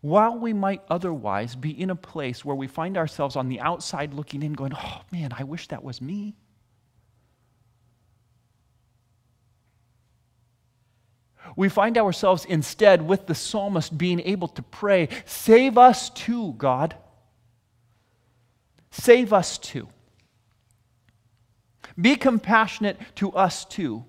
while 0.01 0.37
we 0.37 0.51
might 0.51 0.81
otherwise 0.89 1.55
be 1.55 1.69
in 1.69 1.89
a 1.89 1.95
place 1.95 2.43
where 2.43 2.55
we 2.55 2.67
find 2.67 2.97
ourselves 2.97 3.37
on 3.37 3.47
the 3.47 3.61
outside 3.61 4.13
looking 4.13 4.43
in, 4.43 4.51
going, 4.51 4.73
oh 4.75 5.01
man, 5.09 5.31
I 5.31 5.45
wish 5.45 5.69
that 5.69 5.85
was 5.85 6.01
me. 6.01 6.35
We 11.55 11.69
find 11.69 11.97
ourselves 11.97 12.43
instead 12.43 13.01
with 13.01 13.25
the 13.25 13.35
psalmist 13.35 13.97
being 13.97 14.19
able 14.19 14.49
to 14.49 14.61
pray, 14.61 15.07
Save 15.23 15.77
us 15.77 16.09
too, 16.09 16.55
God. 16.57 16.97
Save 18.89 19.31
us 19.31 19.57
too. 19.57 19.87
Be 21.97 22.17
compassionate 22.17 22.99
to 23.15 23.31
us 23.31 23.63
too. 23.63 24.03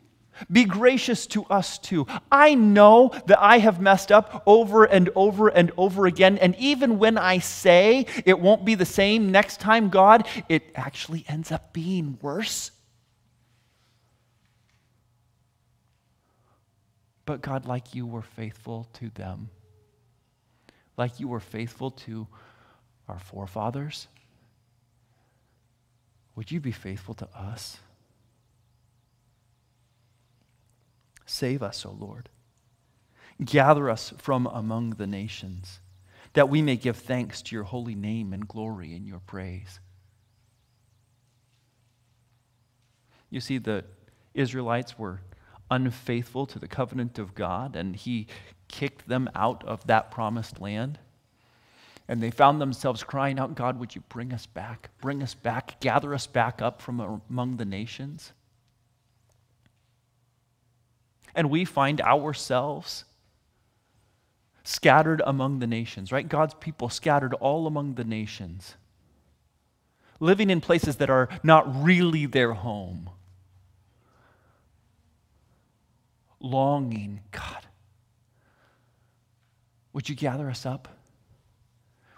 Be 0.50 0.64
gracious 0.64 1.26
to 1.28 1.44
us 1.44 1.78
too. 1.78 2.06
I 2.30 2.54
know 2.54 3.12
that 3.26 3.40
I 3.40 3.58
have 3.58 3.80
messed 3.80 4.10
up 4.10 4.42
over 4.46 4.84
and 4.84 5.10
over 5.14 5.48
and 5.48 5.70
over 5.76 6.06
again. 6.06 6.38
And 6.38 6.56
even 6.56 6.98
when 6.98 7.18
I 7.18 7.38
say 7.38 8.06
it 8.24 8.40
won't 8.40 8.64
be 8.64 8.74
the 8.74 8.86
same 8.86 9.30
next 9.30 9.60
time, 9.60 9.88
God, 9.88 10.26
it 10.48 10.64
actually 10.74 11.24
ends 11.28 11.52
up 11.52 11.72
being 11.72 12.18
worse. 12.22 12.70
But 17.24 17.40
God, 17.40 17.66
like 17.66 17.94
you 17.94 18.06
were 18.06 18.22
faithful 18.22 18.88
to 18.94 19.10
them, 19.10 19.50
like 20.96 21.20
you 21.20 21.28
were 21.28 21.40
faithful 21.40 21.92
to 21.92 22.26
our 23.08 23.18
forefathers, 23.18 24.08
would 26.34 26.50
you 26.50 26.60
be 26.60 26.72
faithful 26.72 27.14
to 27.14 27.28
us? 27.36 27.78
Save 31.32 31.62
us, 31.62 31.86
O 31.86 31.96
Lord. 31.98 32.28
Gather 33.42 33.88
us 33.88 34.12
from 34.18 34.46
among 34.46 34.90
the 34.90 35.06
nations, 35.06 35.80
that 36.34 36.50
we 36.50 36.60
may 36.60 36.76
give 36.76 36.98
thanks 36.98 37.40
to 37.40 37.56
your 37.56 37.64
holy 37.64 37.94
name 37.94 38.34
and 38.34 38.46
glory 38.46 38.94
in 38.94 39.06
your 39.06 39.20
praise. 39.20 39.80
You 43.30 43.40
see, 43.40 43.56
the 43.56 43.86
Israelites 44.34 44.98
were 44.98 45.22
unfaithful 45.70 46.44
to 46.44 46.58
the 46.58 46.68
covenant 46.68 47.18
of 47.18 47.34
God, 47.34 47.76
and 47.76 47.96
he 47.96 48.26
kicked 48.68 49.08
them 49.08 49.30
out 49.34 49.64
of 49.64 49.86
that 49.86 50.10
promised 50.10 50.60
land. 50.60 50.98
And 52.08 52.22
they 52.22 52.30
found 52.30 52.60
themselves 52.60 53.02
crying 53.02 53.38
out, 53.38 53.54
God, 53.54 53.80
would 53.80 53.94
you 53.94 54.02
bring 54.10 54.34
us 54.34 54.44
back? 54.44 54.90
Bring 55.00 55.22
us 55.22 55.32
back, 55.32 55.80
gather 55.80 56.12
us 56.12 56.26
back 56.26 56.60
up 56.60 56.82
from 56.82 57.00
among 57.30 57.56
the 57.56 57.64
nations. 57.64 58.34
And 61.34 61.50
we 61.50 61.64
find 61.64 62.00
ourselves 62.00 63.04
scattered 64.64 65.22
among 65.26 65.58
the 65.58 65.66
nations, 65.66 66.12
right? 66.12 66.28
God's 66.28 66.54
people 66.54 66.88
scattered 66.88 67.34
all 67.34 67.66
among 67.66 67.94
the 67.94 68.04
nations, 68.04 68.76
living 70.20 70.50
in 70.50 70.60
places 70.60 70.96
that 70.96 71.10
are 71.10 71.28
not 71.42 71.84
really 71.84 72.26
their 72.26 72.52
home, 72.52 73.10
longing, 76.38 77.20
God, 77.30 77.66
would 79.92 80.08
you 80.08 80.14
gather 80.14 80.48
us 80.48 80.64
up? 80.64 80.88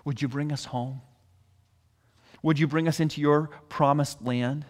Would 0.05 0.21
you 0.21 0.29
bring 0.29 0.53
us 0.53 0.67
home? 0.67 1.01
Would 2.43 2.59
you 2.59 2.67
bring 2.67 2.87
us 2.89 3.01
into 3.01 3.21
your 3.21 3.49
promised 3.69 4.23
land? 4.23 4.67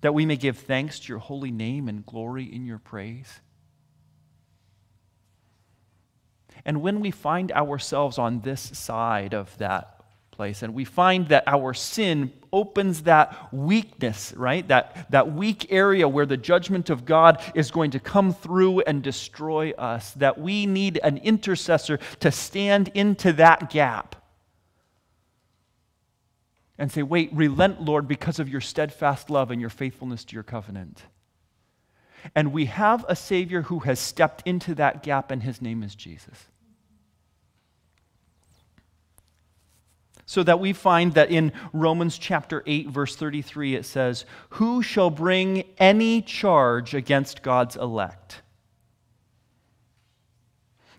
That 0.00 0.14
we 0.14 0.26
may 0.26 0.36
give 0.36 0.58
thanks 0.58 0.98
to 1.00 1.08
your 1.08 1.18
holy 1.18 1.50
name 1.50 1.88
and 1.88 2.06
glory 2.06 2.44
in 2.44 2.66
your 2.66 2.78
praise. 2.78 3.40
And 6.64 6.82
when 6.82 7.00
we 7.00 7.10
find 7.10 7.52
ourselves 7.52 8.18
on 8.18 8.40
this 8.40 8.60
side 8.60 9.34
of 9.34 9.56
that 9.58 10.04
place, 10.30 10.62
and 10.62 10.74
we 10.74 10.84
find 10.84 11.28
that 11.28 11.44
our 11.46 11.74
sin 11.74 12.32
opens 12.52 13.02
that 13.02 13.52
weakness, 13.52 14.32
right? 14.36 14.66
That, 14.68 15.10
that 15.10 15.32
weak 15.32 15.70
area 15.70 16.08
where 16.08 16.26
the 16.26 16.36
judgment 16.36 16.90
of 16.90 17.04
God 17.04 17.42
is 17.54 17.70
going 17.70 17.92
to 17.92 18.00
come 18.00 18.34
through 18.34 18.80
and 18.80 19.02
destroy 19.02 19.72
us, 19.72 20.12
that 20.14 20.38
we 20.38 20.66
need 20.66 20.98
an 21.02 21.18
intercessor 21.18 21.98
to 22.20 22.30
stand 22.30 22.88
into 22.94 23.32
that 23.34 23.70
gap 23.70 24.16
and 26.80 26.90
say, 26.90 27.02
Wait, 27.02 27.30
relent, 27.32 27.82
Lord, 27.82 28.08
because 28.08 28.40
of 28.40 28.48
your 28.48 28.62
steadfast 28.62 29.28
love 29.28 29.50
and 29.50 29.60
your 29.60 29.70
faithfulness 29.70 30.24
to 30.24 30.34
your 30.34 30.42
covenant. 30.42 31.02
And 32.34 32.52
we 32.52 32.66
have 32.66 33.04
a 33.06 33.14
Savior 33.14 33.62
who 33.62 33.80
has 33.80 34.00
stepped 34.00 34.42
into 34.46 34.74
that 34.76 35.02
gap, 35.02 35.30
and 35.30 35.42
his 35.42 35.60
name 35.60 35.82
is 35.82 35.94
Jesus. 35.94 36.46
So 40.24 40.42
that 40.42 40.58
we 40.58 40.72
find 40.72 41.12
that 41.14 41.30
in 41.30 41.52
Romans 41.74 42.16
chapter 42.16 42.62
8, 42.66 42.88
verse 42.88 43.14
33, 43.14 43.74
it 43.74 43.84
says, 43.84 44.24
Who 44.50 44.82
shall 44.82 45.10
bring 45.10 45.64
any 45.76 46.22
charge 46.22 46.94
against 46.94 47.42
God's 47.42 47.76
elect? 47.76 48.40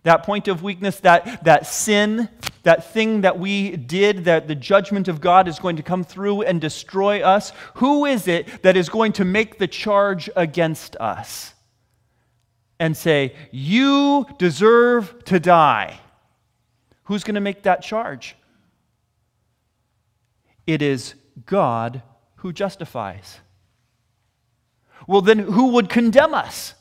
That 0.03 0.23
point 0.23 0.47
of 0.47 0.63
weakness, 0.63 0.99
that, 1.01 1.43
that 1.43 1.67
sin, 1.67 2.27
that 2.63 2.91
thing 2.91 3.21
that 3.21 3.37
we 3.37 3.75
did, 3.75 4.25
that 4.25 4.47
the 4.47 4.55
judgment 4.55 5.07
of 5.07 5.21
God 5.21 5.47
is 5.47 5.59
going 5.59 5.75
to 5.75 5.83
come 5.83 6.03
through 6.03 6.41
and 6.41 6.59
destroy 6.59 7.21
us. 7.21 7.51
Who 7.75 8.05
is 8.05 8.27
it 8.27 8.63
that 8.63 8.75
is 8.75 8.89
going 8.89 9.13
to 9.13 9.25
make 9.25 9.59
the 9.59 9.67
charge 9.67 10.29
against 10.35 10.95
us 10.97 11.53
and 12.79 12.97
say, 12.97 13.35
You 13.51 14.25
deserve 14.39 15.23
to 15.25 15.39
die? 15.39 15.99
Who's 17.03 17.23
going 17.23 17.35
to 17.35 17.41
make 17.41 17.63
that 17.63 17.83
charge? 17.83 18.35
It 20.65 20.81
is 20.81 21.13
God 21.45 22.01
who 22.37 22.53
justifies. 22.53 23.39
Well, 25.07 25.21
then 25.21 25.39
who 25.39 25.73
would 25.73 25.89
condemn 25.89 26.33
us? 26.33 26.73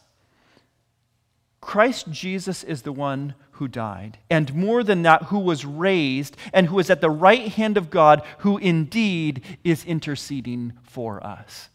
Christ 1.61 2.11
Jesus 2.11 2.65
is 2.65 2.83
the 2.83 2.93
one 2.93 3.35
who 3.53 3.69
died, 3.69 4.19
and 4.31 4.55
more 4.55 4.83
than 4.83 5.03
that, 5.03 5.25
who 5.25 5.39
was 5.39 5.67
raised, 5.67 6.37
and 6.55 6.67
who 6.67 6.79
is 6.79 6.89
at 6.89 7.03
the 7.03 7.11
right 7.11 7.49
hand 7.49 7.77
of 7.77 7.91
God, 7.91 8.23
who 8.39 8.57
indeed 8.57 9.43
is 9.63 9.85
interceding 9.85 10.73
for 10.83 11.23
us. 11.25 11.69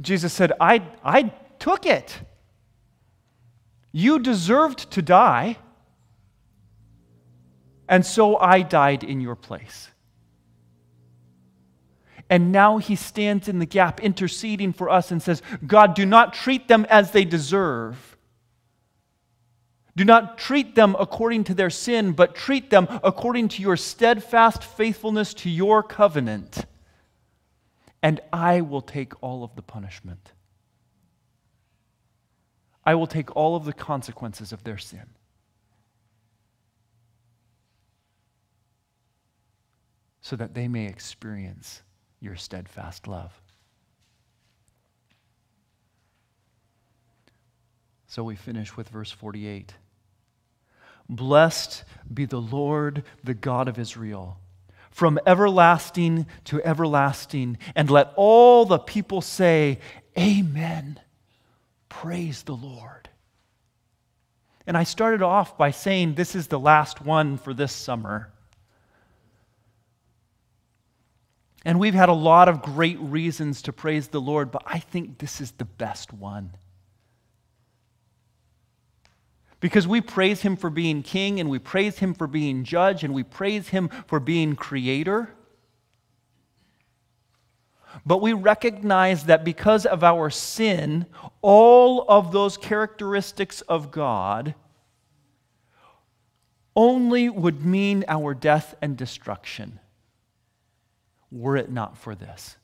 Jesus 0.00 0.32
said, 0.32 0.52
I, 0.58 0.82
I 1.04 1.34
took 1.58 1.84
it. 1.84 2.18
You 3.92 4.18
deserved 4.18 4.90
to 4.92 5.02
die, 5.02 5.58
and 7.88 8.04
so 8.04 8.36
I 8.38 8.62
died 8.62 9.04
in 9.04 9.20
your 9.20 9.36
place. 9.36 9.90
And 12.28 12.50
now 12.50 12.78
he 12.78 12.96
stands 12.96 13.48
in 13.48 13.60
the 13.60 13.66
gap, 13.66 14.00
interceding 14.00 14.72
for 14.72 14.90
us, 14.90 15.10
and 15.10 15.22
says, 15.22 15.42
God, 15.66 15.94
do 15.94 16.04
not 16.04 16.34
treat 16.34 16.66
them 16.66 16.84
as 16.90 17.12
they 17.12 17.24
deserve. 17.24 18.16
Do 19.94 20.04
not 20.04 20.36
treat 20.36 20.74
them 20.74 20.96
according 20.98 21.44
to 21.44 21.54
their 21.54 21.70
sin, 21.70 22.12
but 22.12 22.34
treat 22.34 22.68
them 22.68 22.86
according 23.02 23.48
to 23.48 23.62
your 23.62 23.76
steadfast 23.76 24.62
faithfulness 24.62 25.32
to 25.34 25.50
your 25.50 25.82
covenant. 25.82 26.66
And 28.02 28.20
I 28.32 28.60
will 28.60 28.82
take 28.82 29.22
all 29.22 29.42
of 29.42 29.54
the 29.56 29.62
punishment. 29.62 30.32
I 32.84 32.94
will 32.94 33.06
take 33.06 33.34
all 33.34 33.56
of 33.56 33.64
the 33.64 33.72
consequences 33.72 34.52
of 34.52 34.64
their 34.64 34.78
sin. 34.78 35.06
So 40.20 40.36
that 40.36 40.54
they 40.54 40.68
may 40.68 40.86
experience 40.86 41.82
your 42.20 42.36
steadfast 42.36 43.06
love. 43.06 43.32
So 48.06 48.24
we 48.24 48.36
finish 48.36 48.76
with 48.76 48.88
verse 48.88 49.10
48. 49.10 49.74
Blessed 51.08 51.84
be 52.12 52.24
the 52.24 52.40
Lord, 52.40 53.04
the 53.22 53.34
God 53.34 53.68
of 53.68 53.78
Israel, 53.78 54.38
from 54.90 55.18
everlasting 55.26 56.26
to 56.44 56.62
everlasting. 56.62 57.58
And 57.74 57.90
let 57.90 58.12
all 58.16 58.64
the 58.64 58.78
people 58.78 59.20
say, 59.20 59.80
Amen. 60.18 60.98
Praise 61.88 62.42
the 62.42 62.56
Lord. 62.56 63.08
And 64.66 64.76
I 64.76 64.84
started 64.84 65.22
off 65.22 65.56
by 65.56 65.70
saying 65.70 66.14
this 66.14 66.34
is 66.34 66.48
the 66.48 66.58
last 66.58 67.00
one 67.00 67.38
for 67.38 67.54
this 67.54 67.72
summer. 67.72 68.32
And 71.66 71.80
we've 71.80 71.94
had 71.94 72.08
a 72.08 72.14
lot 72.14 72.48
of 72.48 72.62
great 72.62 72.96
reasons 73.00 73.60
to 73.62 73.72
praise 73.72 74.06
the 74.06 74.20
Lord, 74.20 74.52
but 74.52 74.62
I 74.66 74.78
think 74.78 75.18
this 75.18 75.40
is 75.40 75.50
the 75.50 75.64
best 75.64 76.12
one. 76.12 76.52
Because 79.58 79.84
we 79.84 80.00
praise 80.00 80.42
him 80.42 80.56
for 80.56 80.70
being 80.70 81.02
king, 81.02 81.40
and 81.40 81.50
we 81.50 81.58
praise 81.58 81.98
him 81.98 82.14
for 82.14 82.28
being 82.28 82.62
judge, 82.62 83.02
and 83.02 83.12
we 83.12 83.24
praise 83.24 83.70
him 83.70 83.90
for 84.06 84.20
being 84.20 84.54
creator. 84.54 85.30
But 88.06 88.22
we 88.22 88.32
recognize 88.32 89.24
that 89.24 89.44
because 89.44 89.86
of 89.86 90.04
our 90.04 90.30
sin, 90.30 91.06
all 91.42 92.04
of 92.08 92.30
those 92.30 92.56
characteristics 92.56 93.60
of 93.62 93.90
God 93.90 94.54
only 96.76 97.28
would 97.28 97.66
mean 97.66 98.04
our 98.06 98.34
death 98.34 98.76
and 98.80 98.96
destruction 98.96 99.80
were 101.30 101.56
it 101.56 101.70
not 101.70 101.96
for 101.96 102.14
this. 102.14 102.56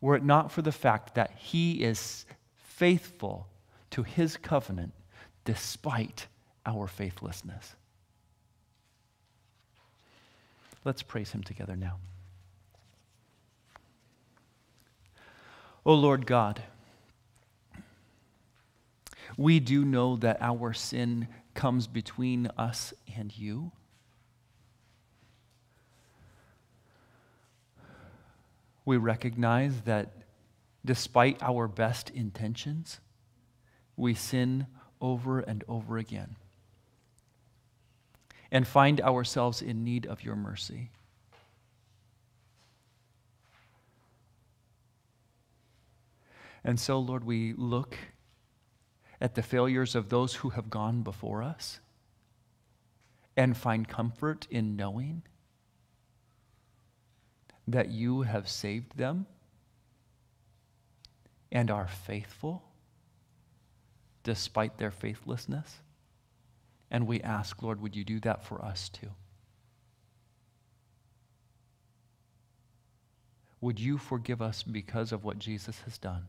Were 0.00 0.16
it 0.16 0.24
not 0.24 0.52
for 0.52 0.62
the 0.62 0.72
fact 0.72 1.14
that 1.14 1.32
He 1.36 1.82
is 1.82 2.26
faithful 2.54 3.48
to 3.90 4.02
His 4.02 4.36
covenant 4.36 4.92
despite 5.44 6.26
our 6.66 6.86
faithlessness. 6.86 7.74
Let's 10.84 11.02
praise 11.02 11.32
Him 11.32 11.42
together 11.42 11.76
now. 11.76 11.98
O 15.84 15.94
Lord 15.94 16.26
God, 16.26 16.62
we 19.36 19.60
do 19.60 19.84
know 19.84 20.16
that 20.16 20.38
our 20.40 20.72
sin 20.72 21.28
comes 21.54 21.86
between 21.86 22.48
us 22.58 22.92
and 23.16 23.36
you. 23.36 23.72
We 28.86 28.96
recognize 28.96 29.82
that 29.82 30.14
despite 30.84 31.42
our 31.42 31.68
best 31.68 32.08
intentions, 32.08 33.00
we 33.96 34.14
sin 34.14 34.68
over 35.00 35.40
and 35.40 35.62
over 35.68 35.98
again 35.98 36.36
and 38.50 38.66
find 38.66 39.00
ourselves 39.00 39.60
in 39.60 39.84
need 39.84 40.06
of 40.06 40.22
your 40.22 40.36
mercy. 40.36 40.90
And 46.64 46.80
so, 46.80 46.98
Lord, 46.98 47.24
we 47.24 47.54
look 47.54 47.96
at 49.20 49.34
the 49.34 49.42
failures 49.42 49.94
of 49.94 50.08
those 50.08 50.34
who 50.34 50.50
have 50.50 50.70
gone 50.70 51.02
before 51.02 51.42
us 51.42 51.80
and 53.36 53.56
find 53.56 53.86
comfort 53.88 54.46
in 54.50 54.76
knowing 54.76 55.22
that 57.68 57.90
you 57.90 58.22
have 58.22 58.48
saved 58.48 58.96
them 58.96 59.26
and 61.50 61.70
are 61.70 61.88
faithful 61.88 62.62
despite 64.22 64.78
their 64.78 64.90
faithlessness. 64.90 65.76
And 66.90 67.06
we 67.06 67.20
ask, 67.20 67.62
Lord, 67.62 67.80
would 67.80 67.96
you 67.96 68.04
do 68.04 68.20
that 68.20 68.44
for 68.44 68.64
us 68.64 68.88
too? 68.88 69.10
Would 73.60 73.80
you 73.80 73.98
forgive 73.98 74.42
us 74.42 74.62
because 74.62 75.12
of 75.12 75.24
what 75.24 75.38
Jesus 75.38 75.80
has 75.80 75.98
done? 75.98 76.28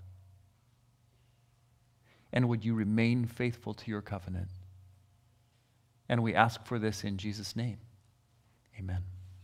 And 2.34 2.50
would 2.50 2.66
you 2.66 2.74
remain 2.74 3.26
faithful 3.26 3.74
to 3.74 3.92
your 3.92 4.02
covenant? 4.02 4.50
And 6.10 6.24
we 6.24 6.34
ask 6.34 6.66
for 6.66 6.80
this 6.80 7.04
in 7.04 7.18
Jesus' 7.18 7.56
name. 7.56 7.78